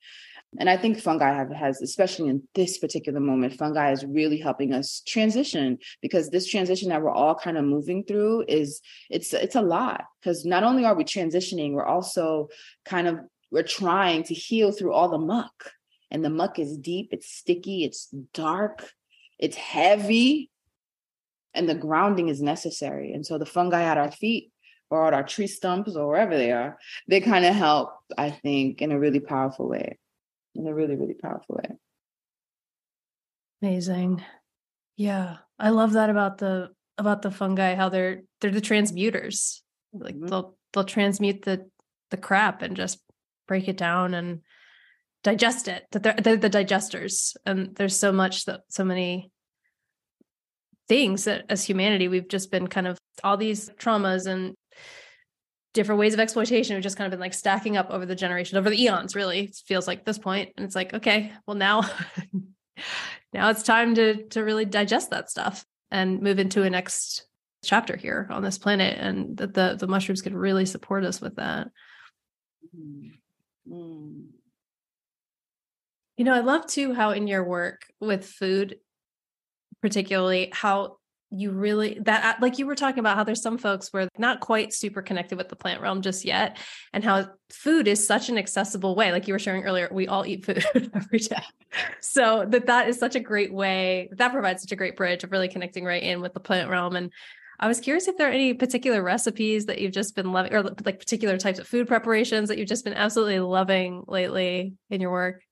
And 0.58 0.68
I 0.68 0.76
think 0.76 0.98
fungi 0.98 1.32
have, 1.32 1.52
has, 1.52 1.80
especially 1.80 2.28
in 2.28 2.42
this 2.56 2.78
particular 2.78 3.20
moment, 3.20 3.54
fungi 3.54 3.92
is 3.92 4.04
really 4.04 4.38
helping 4.38 4.74
us 4.74 5.00
transition 5.06 5.78
because 6.02 6.28
this 6.28 6.48
transition 6.48 6.88
that 6.88 7.02
we're 7.02 7.12
all 7.12 7.36
kind 7.36 7.56
of 7.56 7.64
moving 7.64 8.02
through 8.02 8.46
is 8.48 8.80
it's 9.10 9.32
it's 9.32 9.54
a 9.54 9.62
lot 9.62 10.06
because 10.20 10.44
not 10.44 10.64
only 10.64 10.84
are 10.84 10.96
we 10.96 11.04
transitioning, 11.04 11.72
we're 11.72 11.86
also 11.86 12.48
kind 12.84 13.06
of 13.06 13.20
we're 13.50 13.62
trying 13.62 14.22
to 14.24 14.34
heal 14.34 14.72
through 14.72 14.92
all 14.92 15.08
the 15.08 15.18
muck. 15.18 15.72
And 16.10 16.24
the 16.24 16.30
muck 16.30 16.58
is 16.58 16.76
deep, 16.76 17.10
it's 17.12 17.30
sticky, 17.30 17.84
it's 17.84 18.08
dark, 18.34 18.90
it's 19.38 19.56
heavy, 19.56 20.50
and 21.54 21.68
the 21.68 21.74
grounding 21.74 22.28
is 22.28 22.42
necessary. 22.42 23.12
And 23.12 23.24
so 23.24 23.38
the 23.38 23.46
fungi 23.46 23.82
at 23.82 23.98
our 23.98 24.10
feet 24.10 24.52
or 24.90 25.06
at 25.06 25.14
our 25.14 25.22
tree 25.22 25.46
stumps 25.46 25.94
or 25.94 26.08
wherever 26.08 26.36
they 26.36 26.50
are, 26.50 26.78
they 27.08 27.20
kind 27.20 27.44
of 27.44 27.54
help, 27.54 27.92
I 28.18 28.30
think, 28.30 28.82
in 28.82 28.90
a 28.92 28.98
really 28.98 29.20
powerful 29.20 29.68
way. 29.68 29.98
In 30.56 30.66
a 30.66 30.74
really, 30.74 30.96
really 30.96 31.14
powerful 31.14 31.60
way. 31.62 31.76
Amazing. 33.62 34.22
Yeah. 34.96 35.36
I 35.58 35.70
love 35.70 35.92
that 35.92 36.10
about 36.10 36.38
the 36.38 36.70
about 36.98 37.22
the 37.22 37.30
fungi, 37.30 37.74
how 37.74 37.88
they're 37.88 38.22
they're 38.40 38.50
the 38.50 38.60
transmuters. 38.60 39.60
Like 39.92 40.16
mm-hmm. 40.16 40.26
they'll 40.26 40.56
they'll 40.72 40.84
transmute 40.84 41.42
the 41.42 41.70
the 42.10 42.16
crap 42.16 42.62
and 42.62 42.76
just 42.76 43.00
break 43.50 43.66
it 43.66 43.76
down 43.76 44.14
and 44.14 44.42
digest 45.24 45.66
it 45.66 45.84
that 45.90 46.04
they're, 46.04 46.14
they're 46.14 46.36
the 46.36 46.48
digesters. 46.48 47.34
And 47.44 47.74
there's 47.74 47.98
so 47.98 48.12
much 48.12 48.44
that 48.44 48.60
so 48.68 48.84
many 48.84 49.32
things 50.88 51.24
that 51.24 51.46
as 51.48 51.64
humanity 51.64 52.06
we've 52.06 52.28
just 52.28 52.52
been 52.52 52.68
kind 52.68 52.86
of 52.86 52.96
all 53.24 53.36
these 53.36 53.68
traumas 53.70 54.26
and 54.26 54.54
different 55.74 55.98
ways 55.98 56.14
of 56.14 56.20
exploitation 56.20 56.74
have 56.76 56.82
just 56.82 56.96
kind 56.96 57.06
of 57.06 57.10
been 57.10 57.20
like 57.20 57.34
stacking 57.34 57.76
up 57.76 57.90
over 57.90 58.06
the 58.06 58.14
generation 58.14 58.56
over 58.56 58.70
the 58.70 58.82
eons 58.82 59.16
really 59.16 59.40
it 59.46 59.56
feels 59.66 59.88
like 59.88 60.04
this 60.04 60.18
point. 60.18 60.50
And 60.56 60.64
it's 60.64 60.76
like 60.76 60.94
okay 60.94 61.32
well 61.44 61.56
now 61.56 61.82
now 63.32 63.50
it's 63.50 63.64
time 63.64 63.96
to 63.96 64.28
to 64.28 64.44
really 64.44 64.64
digest 64.64 65.10
that 65.10 65.28
stuff 65.28 65.66
and 65.90 66.22
move 66.22 66.38
into 66.38 66.62
a 66.62 66.70
next 66.70 67.26
chapter 67.64 67.96
here 67.96 68.28
on 68.30 68.44
this 68.44 68.58
planet 68.58 68.96
and 68.96 69.36
that 69.38 69.54
the 69.54 69.76
the 69.76 69.88
mushrooms 69.88 70.22
can 70.22 70.36
really 70.36 70.66
support 70.66 71.04
us 71.04 71.20
with 71.20 71.34
that. 71.34 71.66
Mm-hmm. 72.76 73.08
Mm. 73.70 74.26
You 76.16 76.24
know, 76.24 76.34
I 76.34 76.40
love 76.40 76.66
too 76.66 76.92
how 76.92 77.12
in 77.12 77.26
your 77.26 77.44
work 77.44 77.86
with 78.00 78.26
food, 78.26 78.78
particularly, 79.80 80.50
how 80.52 80.98
you 81.32 81.52
really 81.52 81.98
that 82.00 82.24
uh, 82.24 82.38
like 82.40 82.58
you 82.58 82.66
were 82.66 82.74
talking 82.74 82.98
about 82.98 83.16
how 83.16 83.22
there's 83.22 83.42
some 83.42 83.56
folks 83.56 83.92
where 83.92 84.08
not 84.18 84.40
quite 84.40 84.72
super 84.72 85.00
connected 85.00 85.38
with 85.38 85.48
the 85.48 85.54
plant 85.54 85.80
realm 85.80 86.02
just 86.02 86.24
yet 86.24 86.58
and 86.92 87.04
how 87.04 87.24
food 87.50 87.86
is 87.86 88.04
such 88.04 88.28
an 88.28 88.36
accessible 88.36 88.96
way 88.96 89.12
like 89.12 89.28
you 89.28 89.34
were 89.34 89.38
sharing 89.38 89.62
earlier 89.62 89.88
we 89.92 90.08
all 90.08 90.26
eat 90.26 90.44
food 90.44 90.64
every 90.94 91.20
day 91.20 91.42
so 92.00 92.44
that 92.48 92.66
that 92.66 92.88
is 92.88 92.98
such 92.98 93.14
a 93.14 93.20
great 93.20 93.52
way 93.52 94.08
that 94.16 94.32
provides 94.32 94.62
such 94.62 94.72
a 94.72 94.76
great 94.76 94.96
bridge 94.96 95.22
of 95.22 95.30
really 95.30 95.48
connecting 95.48 95.84
right 95.84 96.02
in 96.02 96.20
with 96.20 96.34
the 96.34 96.40
plant 96.40 96.68
realm 96.68 96.96
and 96.96 97.12
I 97.62 97.68
was 97.68 97.78
curious 97.78 98.08
if 98.08 98.16
there 98.16 98.26
are 98.26 98.32
any 98.32 98.54
particular 98.54 99.02
recipes 99.02 99.66
that 99.66 99.78
you've 99.80 99.92
just 99.92 100.16
been 100.16 100.32
loving, 100.32 100.54
or 100.54 100.62
like 100.62 100.98
particular 100.98 101.36
types 101.36 101.58
of 101.58 101.68
food 101.68 101.86
preparations 101.86 102.48
that 102.48 102.56
you've 102.56 102.68
just 102.68 102.84
been 102.84 102.94
absolutely 102.94 103.38
loving 103.38 104.02
lately 104.08 104.72
in 104.88 105.02
your 105.02 105.10
work. 105.10 105.42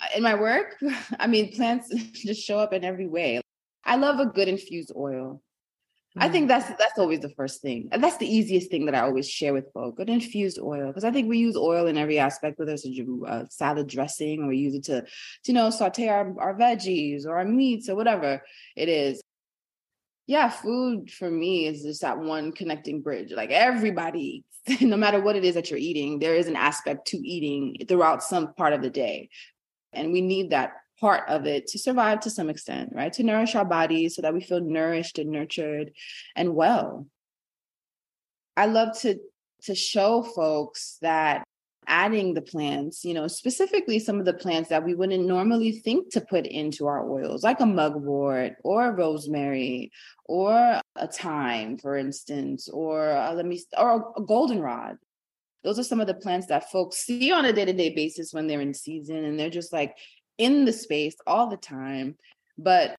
Uh, 0.00 0.06
in 0.16 0.22
my 0.22 0.36
work, 0.36 0.76
I 1.18 1.26
mean, 1.26 1.52
plants 1.52 1.92
just 2.12 2.40
show 2.40 2.60
up 2.60 2.72
in 2.72 2.84
every 2.84 3.08
way. 3.08 3.40
I 3.84 3.96
love 3.96 4.20
a 4.20 4.26
good 4.26 4.46
infused 4.46 4.92
oil. 4.96 5.42
I 6.16 6.28
think 6.28 6.46
mm. 6.46 6.48
that's 6.48 6.68
that's 6.70 6.98
always 6.98 7.20
the 7.20 7.30
first 7.30 7.62
thing. 7.62 7.88
And 7.92 8.02
that's 8.02 8.16
the 8.16 8.26
easiest 8.26 8.70
thing 8.70 8.86
that 8.86 8.94
I 8.94 9.00
always 9.00 9.28
share 9.28 9.52
with 9.52 9.72
folks. 9.72 10.00
An 10.00 10.08
infused 10.08 10.58
oil, 10.60 10.88
because 10.88 11.04
I 11.04 11.10
think 11.10 11.28
we 11.28 11.38
use 11.38 11.56
oil 11.56 11.86
in 11.86 11.96
every 11.96 12.18
aspect, 12.18 12.58
whether 12.58 12.72
it's 12.72 12.86
a, 12.86 13.06
a 13.26 13.46
salad 13.50 13.88
dressing 13.88 14.42
or 14.42 14.48
we 14.48 14.58
use 14.58 14.74
it 14.74 14.84
to, 14.84 15.02
to, 15.02 15.08
you 15.46 15.54
know, 15.54 15.70
saute 15.70 16.08
our, 16.08 16.34
our 16.40 16.54
veggies 16.54 17.26
or 17.26 17.38
our 17.38 17.44
meats 17.44 17.88
or 17.88 17.96
whatever 17.96 18.42
it 18.76 18.88
is. 18.88 19.20
Yeah, 20.30 20.48
food 20.48 21.10
for 21.10 21.28
me 21.28 21.66
is 21.66 21.82
just 21.82 22.02
that 22.02 22.20
one 22.20 22.52
connecting 22.52 23.02
bridge. 23.02 23.32
Like 23.32 23.50
everybody 23.50 24.44
no 24.80 24.96
matter 24.96 25.20
what 25.20 25.34
it 25.34 25.44
is 25.44 25.56
that 25.56 25.70
you're 25.70 25.78
eating, 25.80 26.20
there 26.20 26.36
is 26.36 26.46
an 26.46 26.54
aspect 26.54 27.08
to 27.08 27.16
eating 27.16 27.84
throughout 27.88 28.22
some 28.22 28.54
part 28.54 28.72
of 28.72 28.80
the 28.80 28.90
day. 28.90 29.28
And 29.92 30.12
we 30.12 30.20
need 30.20 30.50
that 30.50 30.74
part 31.00 31.28
of 31.28 31.46
it 31.46 31.66
to 31.68 31.80
survive 31.80 32.20
to 32.20 32.30
some 32.30 32.48
extent, 32.48 32.90
right? 32.92 33.12
To 33.14 33.24
nourish 33.24 33.56
our 33.56 33.64
bodies 33.64 34.14
so 34.14 34.22
that 34.22 34.32
we 34.32 34.40
feel 34.40 34.60
nourished 34.60 35.18
and 35.18 35.30
nurtured 35.30 35.90
and 36.36 36.54
well. 36.54 37.08
I 38.56 38.66
love 38.66 38.96
to 39.00 39.18
to 39.64 39.74
show 39.74 40.22
folks 40.22 40.98
that 41.02 41.42
adding 41.90 42.32
the 42.32 42.40
plants, 42.40 43.04
you 43.04 43.12
know, 43.12 43.26
specifically 43.26 43.98
some 43.98 44.18
of 44.18 44.24
the 44.24 44.32
plants 44.32 44.70
that 44.70 44.84
we 44.84 44.94
wouldn't 44.94 45.26
normally 45.26 45.72
think 45.72 46.10
to 46.12 46.20
put 46.22 46.46
into 46.46 46.86
our 46.86 47.10
oils, 47.10 47.42
like 47.42 47.60
a 47.60 47.66
mugwort 47.66 48.54
or 48.64 48.92
rosemary 48.92 49.90
or 50.24 50.80
a 50.96 51.06
thyme, 51.08 51.76
for 51.76 51.96
instance, 51.96 52.68
or 52.68 53.10
uh, 53.10 53.34
let 53.34 53.44
me 53.44 53.60
or 53.76 54.14
a 54.16 54.22
goldenrod. 54.22 54.96
Those 55.64 55.78
are 55.78 55.84
some 55.84 56.00
of 56.00 56.06
the 56.06 56.14
plants 56.14 56.46
that 56.46 56.70
folks 56.70 56.96
see 56.96 57.30
on 57.32 57.44
a 57.44 57.52
day-to-day 57.52 57.94
basis 57.94 58.32
when 58.32 58.46
they're 58.46 58.62
in 58.62 58.72
season 58.72 59.24
and 59.24 59.38
they're 59.38 59.50
just 59.50 59.74
like, 59.74 59.94
in 60.38 60.64
the 60.64 60.72
space 60.72 61.16
all 61.26 61.48
the 61.48 61.58
time, 61.58 62.16
but 62.56 62.96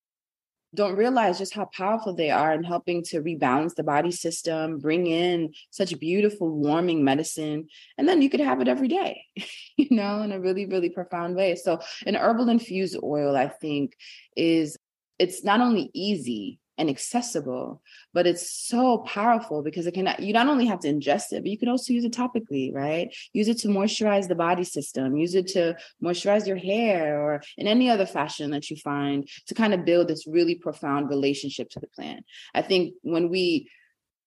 don't 0.74 0.96
realize 0.96 1.38
just 1.38 1.54
how 1.54 1.66
powerful 1.66 2.14
they 2.14 2.30
are 2.30 2.54
in 2.54 2.64
helping 2.64 3.04
to 3.04 3.22
rebalance 3.22 3.76
the 3.76 3.84
body 3.84 4.12
system, 4.12 4.80
bring 4.80 5.08
in 5.08 5.54
such 5.70 6.00
beautiful 6.00 6.50
warming 6.50 7.04
medicine, 7.04 7.68
and 7.98 8.08
then 8.08 8.22
you 8.22 8.30
could 8.30 8.40
have 8.40 8.62
it 8.62 8.68
every 8.68 8.88
day, 8.88 9.26
you 9.78 9.88
know, 9.92 10.22
in 10.22 10.32
a 10.32 10.40
really, 10.40 10.66
really 10.66 10.90
profound 10.90 11.36
way. 11.36 11.56
So, 11.56 11.80
an 12.06 12.16
herbal 12.16 12.50
infused 12.50 12.98
oil, 13.04 13.36
I 13.36 13.48
think, 13.48 13.96
is 14.36 14.78
it's 15.20 15.44
not 15.44 15.62
only 15.62 15.92
easy 15.94 16.60
and 16.82 16.90
accessible, 16.90 17.80
but 18.12 18.26
it's 18.26 18.52
so 18.52 18.98
powerful 19.00 19.62
because 19.62 19.86
it 19.86 19.94
can 19.94 20.14
you 20.18 20.34
not 20.34 20.48
only 20.48 20.66
have 20.66 20.80
to 20.80 20.92
ingest 20.92 21.32
it, 21.32 21.44
but 21.44 21.52
you 21.52 21.58
can 21.58 21.70
also 21.70 21.94
use 21.94 22.04
it 22.04 22.12
topically, 22.12 22.74
right? 22.74 23.16
Use 23.34 23.48
it 23.48 23.60
to 23.60 23.68
moisturize 23.68 24.28
the 24.28 24.34
body 24.34 24.64
system, 24.64 25.16
use 25.16 25.36
it 25.36 25.46
to 25.50 25.78
moisturize 26.04 26.48
your 26.48 26.58
hair 26.58 27.22
or 27.22 27.44
in 27.56 27.68
any 27.68 27.88
other 27.92 28.08
fashion 28.08 28.50
that 28.50 28.72
you 28.72 28.78
find 28.78 29.30
to 29.46 29.54
kind 29.54 29.76
of 29.76 29.86
build 29.86 30.08
this 30.08 30.26
really 30.26 30.56
profound 30.56 31.08
relationship 31.08 31.70
to 31.70 31.80
the 31.80 31.88
plant. 31.88 32.26
I 32.56 32.64
think 32.64 32.96
when 33.04 33.30
we 33.30 33.70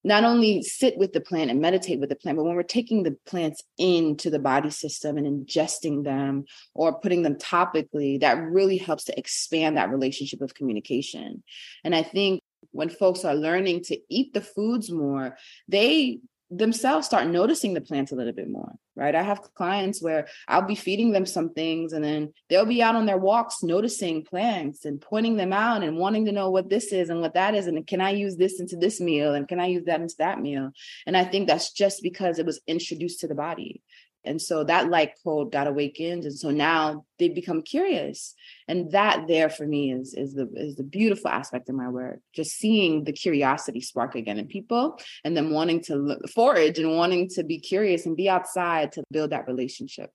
not 0.05 0.23
only 0.23 0.63
sit 0.63 0.99
with 0.99 1.15
the 1.15 1.21
plant 1.21 1.51
and 1.51 1.61
meditate 1.61 1.99
with 1.99 2.11
the 2.11 2.15
plant, 2.15 2.37
but 2.37 2.45
when 2.45 2.55
we're 2.55 2.63
taking 2.63 3.03
the 3.03 3.17
plants 3.25 3.63
into 3.79 4.29
the 4.29 4.39
body 4.39 4.69
system 4.69 5.17
and 5.17 5.27
ingesting 5.27 6.05
them 6.05 6.45
or 6.75 7.01
putting 7.01 7.23
them 7.23 7.37
topically, 7.37 8.21
that 8.21 8.39
really 8.39 8.77
helps 8.77 9.05
to 9.05 9.19
expand 9.19 9.79
that 9.79 9.91
relationship 9.91 10.43
of 10.43 10.55
communication. 10.55 11.43
And 11.83 11.95
I 11.95 12.03
think 12.03 12.43
when 12.73 12.89
folks 12.89 13.25
are 13.25 13.35
learning 13.35 13.85
to 13.85 13.99
eat 14.09 14.35
the 14.35 14.41
foods 14.41 14.91
more, 14.91 15.37
they 15.69 16.21
themselves 16.51 17.07
start 17.07 17.27
noticing 17.27 17.75
the 17.75 17.81
plants 17.81 18.13
a 18.13 18.15
little 18.15 18.33
bit 18.33 18.49
more, 18.49 18.73
right? 18.95 19.15
I 19.15 19.23
have 19.23 19.55
clients 19.55 20.03
where 20.03 20.29
I'll 20.47 20.67
be 20.67 20.75
feeding 20.75 21.11
them 21.11 21.27
some 21.27 21.51
things 21.51 21.93
and 21.93 22.05
then 22.05 22.33
they'll 22.49 22.67
be 22.67 22.83
out 22.83 22.95
on 22.95 23.07
their 23.07 23.19
walks 23.19 23.63
noticing 23.63 24.25
plants 24.25 24.85
and 24.85 25.01
pointing 25.01 25.37
them 25.37 25.53
out 25.53 25.83
and 25.83 25.97
wanting 25.97 26.27
to 26.27 26.33
know 26.33 26.51
what 26.51 26.69
this 26.69 26.93
is 26.93 27.09
and 27.09 27.21
what 27.21 27.35
that 27.35 27.55
is. 27.55 27.67
And 27.67 27.87
can 27.87 28.01
I 28.01 28.11
use 28.11 28.37
this 28.37 28.61
into 28.61 28.77
this 28.77 29.01
meal? 29.01 29.35
And 29.35 29.49
can 29.49 29.59
I 29.59 29.67
use 29.67 29.85
that 29.87 30.01
into 30.01 30.17
that 30.19 30.41
meal? 30.41 30.71
And 31.07 31.17
I 31.17 31.25
think 31.25 31.49
that's 31.49 31.73
just 31.73 32.03
because 32.03 32.39
it 32.39 32.47
was 32.47 32.61
introduced 32.67 33.21
to 33.21 33.29
the 33.29 33.35
body. 33.35 33.83
And 34.25 34.41
so 34.41 34.65
that 34.65 34.89
light 34.89 35.13
code 35.23 35.53
got 35.53 35.67
awakened. 35.67 36.25
And 36.25 36.35
so 36.35 36.51
now 36.51 37.05
they 37.19 37.29
become 37.29 37.63
curious. 37.63 38.35
And 38.67 38.91
that 38.93 39.27
there 39.29 39.51
for 39.51 39.67
me 39.67 39.93
is, 39.93 40.15
is 40.15 40.35
the 40.35 40.51
is 40.55 40.77
the 40.77 40.83
beautiful 40.85 41.29
aspect 41.29 41.69
of 41.69 41.75
my 41.75 41.89
work. 41.89 42.21
Just 42.35 42.57
seeing 42.57 43.05
the 43.05 43.13
curiosity 43.13 43.81
spark 43.81 44.15
again 44.15 44.39
in 44.39 44.47
people 44.47 44.99
and 45.25 45.37
then 45.37 45.51
wanting 45.51 45.83
to 45.85 46.19
forage 46.35 46.79
and 46.79 46.97
wanting 46.97 47.29
to 47.31 47.45
be 47.45 47.59
curious 47.59 48.07
and 48.07 48.17
be 48.17 48.29
outside 48.29 48.93
to 48.93 49.05
build 49.11 49.31
that 49.31 49.47
relationship. 49.47 50.11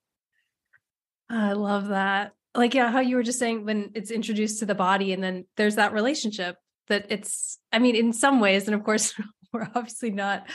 I 1.30 1.54
love 1.54 1.90
that. 1.90 2.34
Like, 2.56 2.74
yeah, 2.74 2.92
how 2.92 3.00
you 3.00 3.16
were 3.16 3.24
just 3.24 3.40
saying 3.40 3.66
when 3.66 3.92
it's 3.94 4.10
introduced 4.10 4.60
to 4.60 4.66
the 4.66 4.76
body 4.76 5.14
and 5.14 5.24
then 5.24 5.46
there's 5.56 5.76
that 5.76 5.94
relationship 5.94 6.58
that 6.88 7.06
it's, 7.10 7.60
I 7.72 7.78
mean, 7.78 7.96
in 7.96 8.12
some 8.14 8.40
ways, 8.40 8.66
and 8.66 8.74
of 8.74 8.84
course, 8.84 9.14
we're 9.54 9.70
obviously 9.76 10.12
not 10.12 10.48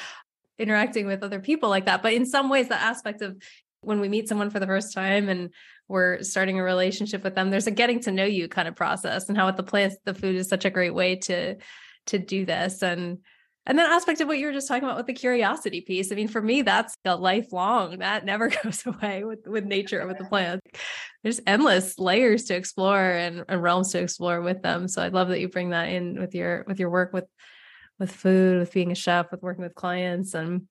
interacting 0.59 1.07
with 1.07 1.23
other 1.23 1.40
people 1.40 1.69
like 1.69 1.87
that. 1.87 2.03
But 2.03 2.14
in 2.14 2.27
some 2.27 2.49
ways, 2.49 2.69
the 2.69 2.81
aspect 2.81 3.23
of 3.23 3.37
when 3.81 4.01
we 4.01 4.09
meet 4.09 4.29
someone 4.29 4.51
for 4.51 4.61
the 4.61 4.67
first 4.67 4.95
time 4.95 5.29
and 5.29 5.51
we're 5.88 6.23
starting 6.23 6.59
a 6.59 6.62
relationship 6.62 7.23
with 7.23 7.35
them, 7.35 7.51
there's 7.51 7.67
a 7.67 7.71
getting 7.71 8.01
to 8.01 8.12
know 8.12 8.25
you 8.25 8.49
kind 8.49 8.69
of 8.69 8.75
process 8.75 9.29
and 9.29 9.37
how 9.37 9.49
at 9.49 9.57
the 9.57 9.62
place 9.62 9.97
the 10.05 10.14
food 10.14 10.37
is 10.37 10.49
such 10.49 10.64
a 10.64 10.71
great 10.71 10.95
way 10.95 11.17
to 11.17 11.57
to 12.07 12.19
do 12.19 12.45
this. 12.45 12.83
And 12.83 13.19
and 13.67 13.79
then 13.79 13.90
aspect 13.90 14.21
of 14.21 14.29
what 14.29 14.38
you 14.38 14.47
were 14.47 14.53
just 14.53 14.69
talking 14.69 14.85
about 14.85 14.99
with 14.99 15.07
the 15.07 15.14
curiosity 15.14 15.81
piece. 15.81 16.12
I 16.12 16.17
mean, 16.17 16.29
for 16.29 16.43
me, 16.43 16.61
that's 16.61 16.97
a 17.07 17.17
lifelong. 17.17 17.99
That 17.99 18.25
never 18.27 18.49
goes 18.49 18.85
away 18.87 19.25
with 19.25 19.47
with 19.47 19.64
nature 19.64 20.07
with 20.07 20.19
the 20.19 20.25
plants. 20.25 20.67
There's 21.23 21.40
endless 21.47 21.99
layers 21.99 22.45
to 22.45 22.55
explore 22.55 23.01
and, 23.01 23.45
and 23.49 23.62
realms 23.62 23.93
to 23.93 24.01
explore 24.01 24.40
with 24.43 24.62
them. 24.62 24.88
So 24.88 25.03
I 25.03 25.09
love 25.09 25.29
that 25.29 25.40
you 25.40 25.49
bring 25.49 25.71
that 25.71 25.88
in 25.88 26.21
with 26.21 26.35
your 26.35 26.64
with 26.67 26.79
your 26.79 26.90
work 26.90 27.12
with 27.12 27.25
with 27.99 28.11
food, 28.11 28.59
with 28.59 28.73
being 28.73 28.93
a 28.93 28.95
chef, 28.95 29.31
with 29.31 29.43
working 29.43 29.63
with 29.63 29.75
clients. 29.75 30.35
And 30.35 30.67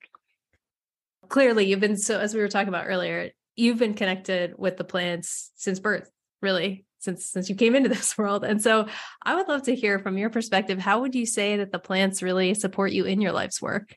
clearly 1.29 1.65
you've 1.65 1.79
been 1.79 1.97
so 1.97 2.19
as 2.19 2.33
we 2.33 2.41
were 2.41 2.47
talking 2.47 2.69
about 2.69 2.87
earlier, 2.87 3.31
you've 3.55 3.79
been 3.79 3.93
connected 3.93 4.55
with 4.57 4.77
the 4.77 4.83
plants 4.83 5.51
since 5.55 5.79
birth, 5.79 6.09
really, 6.41 6.85
since 6.99 7.25
since 7.25 7.49
you 7.49 7.55
came 7.55 7.75
into 7.75 7.89
this 7.95 8.17
world. 8.17 8.43
And 8.43 8.61
so 8.61 8.87
I 9.23 9.35
would 9.35 9.47
love 9.47 9.63
to 9.63 9.75
hear 9.75 9.99
from 9.99 10.17
your 10.17 10.29
perspective, 10.29 10.79
how 10.79 11.01
would 11.01 11.15
you 11.15 11.25
say 11.25 11.57
that 11.57 11.71
the 11.71 11.79
plants 11.79 12.21
really 12.21 12.53
support 12.53 12.91
you 12.91 13.05
in 13.05 13.21
your 13.21 13.31
life's 13.31 13.61
work? 13.61 13.95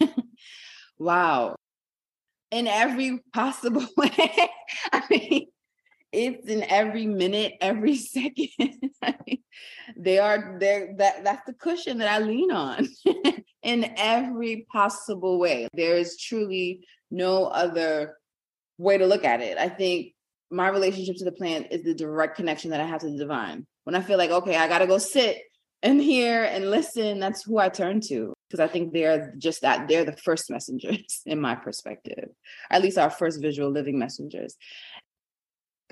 wow. 0.98 1.56
In 2.50 2.68
every 2.68 3.20
possible 3.32 3.86
way. 3.96 4.48
I 4.92 5.02
mean, 5.10 5.46
it's 6.14 6.46
in 6.48 6.62
every 6.64 7.06
minute, 7.06 7.54
every 7.60 7.96
second. 7.96 8.48
they 9.96 10.18
are 10.18 10.56
there. 10.58 10.94
That 10.98 11.24
that's 11.24 11.46
the 11.46 11.54
cushion 11.54 11.98
that 11.98 12.08
I 12.08 12.18
lean 12.24 12.50
on 12.50 12.88
in 13.62 13.92
every 13.96 14.66
possible 14.72 15.38
way. 15.38 15.68
There 15.74 15.96
is 15.96 16.18
truly 16.18 16.86
no 17.10 17.46
other 17.46 18.16
way 18.78 18.98
to 18.98 19.06
look 19.06 19.24
at 19.24 19.40
it. 19.40 19.58
I 19.58 19.68
think 19.68 20.14
my 20.50 20.68
relationship 20.68 21.16
to 21.16 21.24
the 21.24 21.32
plant 21.32 21.68
is 21.70 21.82
the 21.82 21.94
direct 21.94 22.36
connection 22.36 22.70
that 22.70 22.80
I 22.80 22.86
have 22.86 23.00
to 23.00 23.10
the 23.10 23.18
divine. 23.18 23.66
When 23.84 23.94
I 23.94 24.00
feel 24.00 24.18
like, 24.18 24.30
okay, 24.30 24.56
I 24.56 24.68
gotta 24.68 24.86
go 24.86 24.98
sit 24.98 25.42
and 25.82 26.00
hear 26.00 26.44
and 26.44 26.70
listen, 26.70 27.20
that's 27.20 27.42
who 27.42 27.58
I 27.58 27.68
turn 27.68 28.00
to. 28.02 28.32
Because 28.48 28.60
I 28.60 28.72
think 28.72 28.92
they're 28.92 29.34
just 29.36 29.62
that, 29.62 29.88
they're 29.88 30.04
the 30.04 30.16
first 30.16 30.50
messengers 30.50 31.22
in 31.26 31.40
my 31.40 31.54
perspective, 31.54 32.28
at 32.70 32.82
least 32.82 32.98
our 32.98 33.10
first 33.10 33.40
visual 33.40 33.70
living 33.70 33.98
messengers 33.98 34.56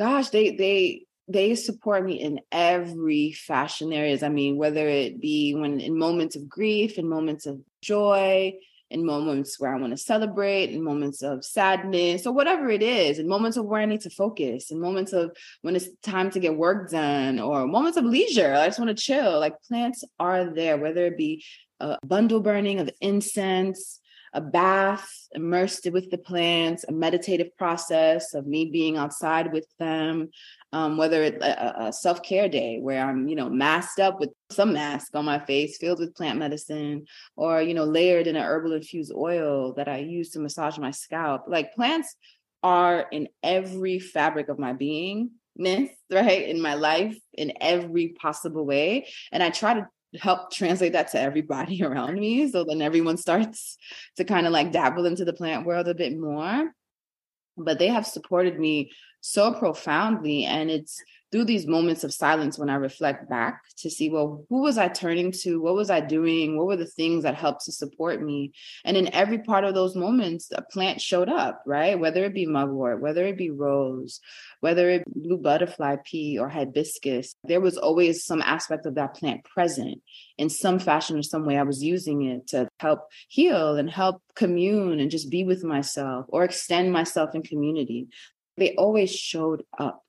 gosh, 0.03 0.31
they 0.31 0.57
they 0.57 1.07
they 1.29 1.55
support 1.55 2.05
me 2.05 2.15
in 2.21 2.41
every 2.51 3.33
fashion 3.33 3.93
areas. 3.93 4.23
I 4.23 4.29
mean, 4.29 4.57
whether 4.57 4.89
it 4.89 5.21
be 5.21 5.55
when 5.55 5.81
in 5.81 5.97
moments 5.97 6.35
of 6.37 6.49
grief, 6.49 6.99
in 6.99 7.09
moments 7.09 7.47
of 7.47 7.61
joy, 7.81 8.55
in 8.91 9.07
moments 9.07 9.61
where 9.61 9.73
I 9.73 9.81
want 9.81 9.93
to 9.93 9.97
celebrate, 9.97 10.71
in 10.71 10.83
moments 10.83 11.23
of 11.23 11.45
sadness, 11.45 12.27
or 12.27 12.33
whatever 12.33 12.69
it 12.69 12.83
is, 12.83 13.19
in 13.21 13.29
moments 13.29 13.57
of 13.57 13.65
where 13.65 13.81
I 13.81 13.87
need 13.87 14.01
to 14.03 14.11
focus, 14.11 14.71
in 14.73 14.81
moments 14.81 15.13
of 15.13 15.37
when 15.63 15.77
it's 15.77 15.89
time 16.03 16.31
to 16.33 16.41
get 16.41 16.57
work 16.57 16.91
done, 16.91 17.39
or 17.39 17.67
moments 17.67 17.97
of 17.97 18.05
leisure. 18.05 18.55
I 18.55 18.67
just 18.67 18.81
want 18.81 18.91
to 18.97 19.05
chill. 19.09 19.39
Like 19.39 19.63
plants 19.69 20.05
are 20.19 20.53
there, 20.53 20.77
whether 20.77 21.07
it 21.07 21.17
be 21.17 21.45
a 21.81 21.97
bundle 22.05 22.41
burning 22.41 22.81
of 22.81 22.91
incense, 23.01 24.01
a 24.33 24.41
bath 24.41 25.29
immersed 25.33 25.91
with 25.91 26.11
the 26.11 26.19
plants, 26.19 26.85
a 26.89 26.93
meditative 26.93 27.57
process 27.57 28.35
of 28.35 28.47
me 28.47 28.67
being 28.67 28.97
outside 28.97 29.53
with 29.53 29.67
them, 29.79 30.31
um, 30.73 30.97
whether 30.97 31.23
it's 31.23 31.45
a, 31.45 31.75
a 31.79 31.93
self 31.93 32.23
care 32.23 32.49
day 32.49 32.79
where 32.81 33.05
I'm, 33.05 33.29
you 33.29 33.37
know, 33.37 33.51
masked 33.51 34.01
up 34.01 34.21
with 34.21 34.31
some 34.51 34.73
mask 34.73 35.15
on 35.15 35.25
my 35.25 35.39
face 35.39 35.77
filled 35.79 35.99
with 35.99 36.15
plant 36.15 36.39
medicine, 36.39 37.07
or, 37.37 37.61
you 37.61 37.75
know, 37.75 37.85
layered 37.85 38.27
in 38.27 38.37
an 38.37 38.43
herbal 38.43 38.73
infused 38.73 39.13
oil 39.15 39.75
that 39.75 39.89
I 39.89 39.99
use 39.99 40.31
to 40.31 40.41
massage 40.41 40.79
my 40.79 40.91
scalp. 40.91 41.45
Like 41.47 41.75
plants 41.75 42.17
are 42.63 43.07
in 43.13 43.29
every 43.43 43.99
fabric 43.99 44.49
of 44.49 44.59
my 44.59 44.73
being 44.73 45.31
right 45.59 46.49
in 46.49 46.61
my 46.61 46.75
life 46.75 47.19
in 47.35 47.53
every 47.61 48.09
possible 48.09 48.65
way 48.65 49.07
and 49.33 49.43
i 49.43 49.51
try 49.51 49.75
to 49.75 49.87
help 50.21 50.51
translate 50.51 50.93
that 50.93 51.11
to 51.13 51.21
everybody 51.21 51.83
around 51.85 52.19
me. 52.19 52.51
So 52.51 52.65
then 52.65 52.83
everyone 52.83 53.17
starts 53.17 53.77
to 54.17 54.25
kind 54.25 54.47
of 54.47 54.53
like 54.53 54.73
dabble 54.73 55.07
into 55.07 55.25
the 55.25 55.33
plant 55.33 55.67
world 55.67 55.89
a 55.89 55.95
bit 55.95 56.19
more. 56.19 56.71
But 57.57 57.79
they 57.79 57.89
have 57.89 58.07
supported 58.07 58.59
me 58.59 58.93
so 59.23 59.55
profoundly. 59.55 60.45
And 60.45 60.71
it's 60.71 61.03
through 61.31 61.45
these 61.47 61.67
moments 61.67 62.05
of 62.05 62.13
silence 62.13 62.59
when 62.59 62.69
I 62.69 62.75
reflect 62.75 63.31
back 63.31 63.63
to 63.79 63.89
see, 63.89 64.11
well, 64.11 64.45
who 64.51 64.61
was 64.61 64.77
I 64.77 64.89
turning 64.89 65.33
to? 65.41 65.63
What 65.63 65.75
was 65.75 65.89
I 65.89 66.01
doing? 66.01 66.59
What 66.59 66.67
were 66.67 66.77
the 66.77 66.85
things 66.85 67.23
that 67.23 67.35
helped 67.35 67.65
to 67.65 67.73
support 67.73 68.21
me? 68.21 68.53
And 68.85 68.99
in 68.99 69.13
every 69.15 69.39
part 69.39 69.65
of 69.65 69.75
those 69.75 69.97
moments, 69.97 70.51
a 70.55 70.61
plant 70.61 71.01
showed 71.01 71.31
up, 71.31 71.63
right? 71.65 71.99
Whether 71.99 72.25
it 72.25 72.35
be 72.35 72.45
mugwort, 72.45 73.01
whether 73.01 73.25
it 73.25 73.39
be 73.39 73.49
rose, 73.49 74.21
whether 74.61 74.91
it 74.91 75.05
be 75.07 75.21
blue 75.21 75.39
butterfly 75.39 75.97
pea 76.05 76.39
or 76.39 76.51
hibiscus, 76.51 77.35
there 77.45 77.63
was 77.63 77.79
always 77.79 78.27
some 78.27 78.43
aspect 78.43 78.85
of 78.85 78.97
that 78.97 79.15
plant 79.15 79.43
present 79.45 80.03
in 80.37 80.51
some 80.51 80.79
fashion 80.79 81.17
or 81.17 81.23
some 81.23 81.47
way. 81.47 81.57
I 81.57 81.63
was 81.63 81.83
using 81.83 82.27
it 82.27 82.49
to 82.49 82.69
help 82.79 83.09
heal 83.29 83.77
and 83.77 83.89
help 83.89 84.23
commune 84.35 85.01
and 85.01 85.11
just 85.11 85.31
be 85.31 85.45
with 85.45 85.65
myself 85.65 86.27
or 86.29 86.45
extend 86.45 86.93
myself 86.93 87.35
in 87.35 87.43
community. 87.43 88.09
They 88.57 88.75
always 88.75 89.15
showed 89.15 89.65
up 89.79 90.03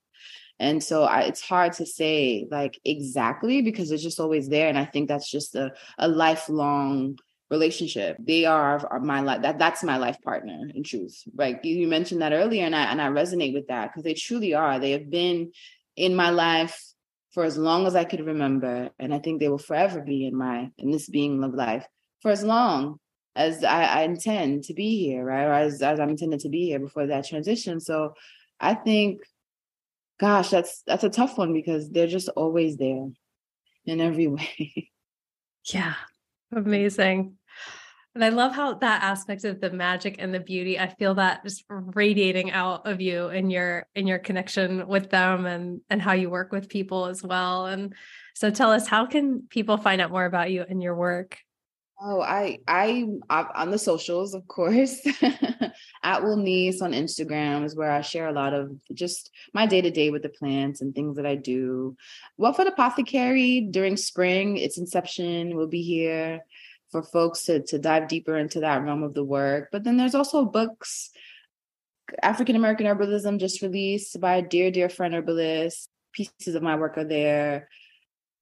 and 0.59 0.83
so 0.83 1.03
I, 1.03 1.21
it's 1.21 1.41
hard 1.41 1.73
to 1.73 1.85
say 1.85 2.47
like 2.49 2.79
exactly 2.85 3.61
because 3.61 3.91
it's 3.91 4.03
just 4.03 4.19
always 4.19 4.49
there. 4.49 4.69
And 4.69 4.77
I 4.77 4.85
think 4.85 5.07
that's 5.07 5.29
just 5.29 5.55
a, 5.55 5.71
a 5.97 6.07
lifelong 6.07 7.17
relationship. 7.49 8.17
They 8.19 8.45
are, 8.45 8.85
are 8.87 8.99
my 8.99 9.21
life. 9.21 9.41
That 9.41 9.59
that's 9.59 9.83
my 9.83 9.97
life 9.97 10.17
partner 10.23 10.69
in 10.73 10.83
truth. 10.83 11.21
Like 11.35 11.61
you 11.63 11.87
mentioned 11.87 12.21
that 12.21 12.33
earlier, 12.33 12.65
and 12.65 12.75
I 12.75 12.83
and 12.83 13.01
I 13.01 13.07
resonate 13.07 13.53
with 13.53 13.67
that 13.67 13.89
because 13.89 14.03
they 14.03 14.13
truly 14.13 14.53
are. 14.53 14.79
They 14.79 14.91
have 14.91 15.09
been 15.09 15.51
in 15.95 16.15
my 16.15 16.29
life 16.29 16.81
for 17.33 17.43
as 17.43 17.57
long 17.57 17.87
as 17.87 17.95
I 17.95 18.03
could 18.03 18.25
remember, 18.25 18.91
and 18.99 19.13
I 19.13 19.19
think 19.19 19.39
they 19.39 19.49
will 19.49 19.57
forever 19.57 20.01
be 20.01 20.25
in 20.27 20.35
my 20.35 20.69
in 20.77 20.91
this 20.91 21.09
being 21.09 21.43
of 21.43 21.53
life 21.53 21.85
for 22.21 22.31
as 22.31 22.43
long 22.43 22.99
as 23.35 23.63
I, 23.63 23.83
I 23.83 24.01
intend 24.03 24.65
to 24.65 24.73
be 24.73 24.99
here, 25.05 25.23
right? 25.23 25.45
Or 25.45 25.53
as, 25.53 25.81
as 25.81 25.99
I'm 25.99 26.09
intended 26.09 26.41
to 26.41 26.49
be 26.49 26.65
here 26.65 26.79
before 26.79 27.07
that 27.07 27.25
transition. 27.25 27.79
So 27.79 28.13
I 28.59 28.75
think 28.75 29.21
gosh, 30.19 30.49
that's 30.49 30.83
that's 30.87 31.03
a 31.03 31.09
tough 31.09 31.37
one 31.37 31.53
because 31.53 31.89
they're 31.89 32.07
just 32.07 32.29
always 32.29 32.77
there 32.77 33.09
in 33.85 34.01
every 34.01 34.27
way. 34.37 34.89
Yeah. 35.65 35.95
Amazing. 36.55 37.37
And 38.15 38.23
I 38.23 38.29
love 38.29 38.53
how 38.53 38.75
that 38.75 39.01
aspect 39.01 39.43
of 39.43 39.59
the 39.59 39.71
magic 39.71 40.17
and 40.19 40.31
the 40.33 40.39
beauty, 40.39 40.79
I 40.79 40.87
feel 40.87 41.15
that 41.15 41.43
just 41.43 41.65
radiating 41.67 42.51
out 42.51 42.87
of 42.87 43.01
you 43.01 43.29
in 43.29 43.49
your 43.49 43.87
in 43.95 44.05
your 44.05 44.19
connection 44.19 44.87
with 44.87 45.09
them 45.09 45.45
and 45.45 45.81
and 45.89 46.01
how 46.01 46.13
you 46.13 46.29
work 46.29 46.51
with 46.51 46.69
people 46.69 47.07
as 47.07 47.23
well. 47.23 47.65
And 47.65 47.93
so 48.35 48.51
tell 48.51 48.71
us 48.71 48.87
how 48.87 49.07
can 49.07 49.43
people 49.49 49.77
find 49.77 49.99
out 49.99 50.11
more 50.11 50.25
about 50.25 50.51
you 50.51 50.63
and 50.67 50.81
your 50.81 50.95
work? 50.95 51.39
Oh, 52.01 52.21
I 52.21 52.59
I 52.67 53.05
on 53.29 53.71
the 53.71 53.77
socials, 53.77 54.33
of 54.33 54.47
course. 54.47 54.99
At 56.03 56.23
Wilnise 56.23 56.81
on 56.81 56.91
Instagram 56.91 57.63
is 57.63 57.75
where 57.75 57.91
I 57.91 58.01
share 58.01 58.27
a 58.27 58.33
lot 58.33 58.53
of 58.53 58.71
just 58.93 59.31
my 59.53 59.65
day 59.65 59.81
to 59.81 59.91
day 59.91 60.09
with 60.09 60.23
the 60.23 60.29
plants 60.29 60.81
and 60.81 60.93
things 60.93 61.15
that 61.15 61.25
I 61.25 61.35
do. 61.35 61.95
Wellfed 62.37 62.67
Apothecary 62.67 63.61
during 63.61 63.95
spring, 63.95 64.57
its 64.57 64.77
inception 64.77 65.55
will 65.55 65.67
be 65.67 65.81
here 65.81 66.41
for 66.91 67.03
folks 67.03 67.45
to 67.45 67.61
to 67.63 67.79
dive 67.79 68.07
deeper 68.07 68.37
into 68.37 68.59
that 68.61 68.83
realm 68.83 69.03
of 69.03 69.13
the 69.13 69.23
work. 69.23 69.69
But 69.71 69.83
then 69.83 69.97
there's 69.97 70.15
also 70.15 70.45
books. 70.45 71.09
African 72.21 72.55
American 72.55 72.85
Herbalism 72.85 73.39
just 73.39 73.61
released 73.61 74.19
by 74.19 74.35
a 74.35 74.41
dear, 74.41 74.71
dear 74.71 74.89
friend 74.89 75.13
herbalist. 75.13 75.89
Pieces 76.11 76.53
of 76.53 76.61
my 76.61 76.75
work 76.75 76.97
are 76.97 77.05
there 77.05 77.69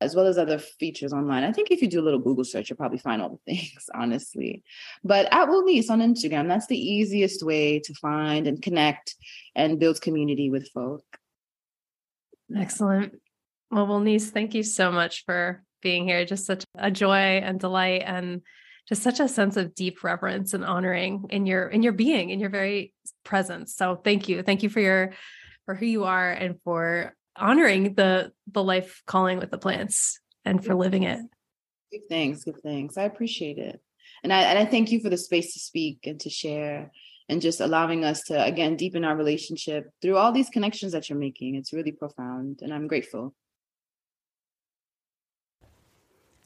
as 0.01 0.15
well 0.15 0.25
as 0.25 0.37
other 0.37 0.57
features 0.57 1.13
online. 1.13 1.43
I 1.43 1.51
think 1.51 1.69
if 1.69 1.81
you 1.81 1.87
do 1.87 2.01
a 2.01 2.03
little 2.03 2.19
Google 2.19 2.43
search, 2.43 2.69
you'll 2.69 2.77
probably 2.77 2.97
find 2.97 3.21
all 3.21 3.39
the 3.45 3.53
things, 3.53 3.89
honestly. 3.93 4.63
But 5.03 5.31
at 5.31 5.47
Wilnise 5.47 5.89
on 5.89 5.99
Instagram, 5.99 6.47
that's 6.47 6.67
the 6.67 6.77
easiest 6.77 7.43
way 7.43 7.79
to 7.79 7.93
find 7.93 8.47
and 8.47 8.61
connect 8.61 9.15
and 9.55 9.79
build 9.79 10.01
community 10.01 10.49
with 10.49 10.69
folk. 10.69 11.05
Excellent. 12.55 13.13
Well, 13.69 13.87
Wilnise, 13.87 14.31
thank 14.31 14.53
you 14.55 14.63
so 14.63 14.91
much 14.91 15.23
for 15.25 15.63
being 15.81 16.05
here. 16.05 16.25
Just 16.25 16.45
such 16.45 16.65
a 16.75 16.91
joy 16.91 17.39
and 17.43 17.59
delight 17.59 18.03
and 18.05 18.41
just 18.89 19.03
such 19.03 19.19
a 19.19 19.29
sense 19.29 19.55
of 19.55 19.75
deep 19.75 20.03
reverence 20.03 20.53
and 20.53 20.65
honoring 20.65 21.25
in 21.29 21.45
your 21.45 21.67
in 21.67 21.83
your 21.83 21.93
being 21.93 22.29
in 22.29 22.39
your 22.39 22.49
very 22.49 22.93
presence 23.23 23.75
so 23.75 23.95
thank 23.95 24.27
you 24.27 24.41
thank 24.43 24.63
you 24.63 24.69
for 24.69 24.79
your 24.79 25.13
for 25.65 25.75
who 25.75 25.85
you 25.85 26.03
are 26.03 26.31
and 26.31 26.59
for 26.63 27.15
honoring 27.35 27.95
the 27.95 28.31
the 28.51 28.63
life 28.63 29.01
calling 29.05 29.39
with 29.39 29.51
the 29.51 29.57
plants 29.57 30.19
and 30.45 30.63
for 30.63 30.75
living 30.75 31.03
it. 31.03 31.19
Good 31.91 32.07
things, 32.09 32.43
good 32.43 32.61
things. 32.61 32.97
I 32.97 33.03
appreciate 33.03 33.57
it. 33.57 33.81
And 34.23 34.31
I 34.31 34.41
and 34.43 34.59
I 34.59 34.65
thank 34.65 34.91
you 34.91 34.99
for 34.99 35.09
the 35.09 35.17
space 35.17 35.53
to 35.53 35.59
speak 35.59 35.99
and 36.05 36.19
to 36.21 36.29
share 36.29 36.91
and 37.29 37.41
just 37.41 37.61
allowing 37.61 38.03
us 38.03 38.23
to 38.23 38.43
again 38.43 38.75
deepen 38.75 39.05
our 39.05 39.15
relationship 39.15 39.89
through 40.01 40.17
all 40.17 40.31
these 40.31 40.49
connections 40.49 40.91
that 40.91 41.09
you're 41.09 41.19
making. 41.19 41.55
It's 41.55 41.73
really 41.73 41.91
profound 41.91 42.59
and 42.61 42.73
I'm 42.73 42.87
grateful. 42.87 43.33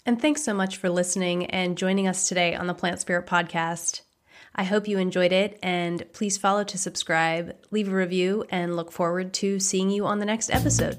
And 0.06 0.22
thanks 0.22 0.44
so 0.44 0.54
much 0.54 0.78
for 0.78 0.90
listening 0.90 1.48
and 1.48 1.78
joining 1.78 2.08
us 2.08 2.30
today 2.30 2.54
on 2.54 2.68
the 2.68 2.76
Plant 2.76 3.00
Spirit 3.00 3.26
podcast. 3.26 4.02
I 4.56 4.64
hope 4.64 4.88
you 4.88 4.98
enjoyed 4.98 5.34
it, 5.34 5.60
and 5.62 6.04
please 6.14 6.38
follow 6.38 6.64
to 6.64 6.78
subscribe, 6.78 7.56
leave 7.72 7.92
a 7.92 7.96
review, 7.96 8.46
and 8.50 8.76
look 8.76 8.92
forward 8.92 9.34
to 9.36 9.60
seeing 9.60 9.90
you 9.90 10.06
on 10.06 10.20
the 10.20 10.26
next 10.26 10.50
episode. 10.50 10.98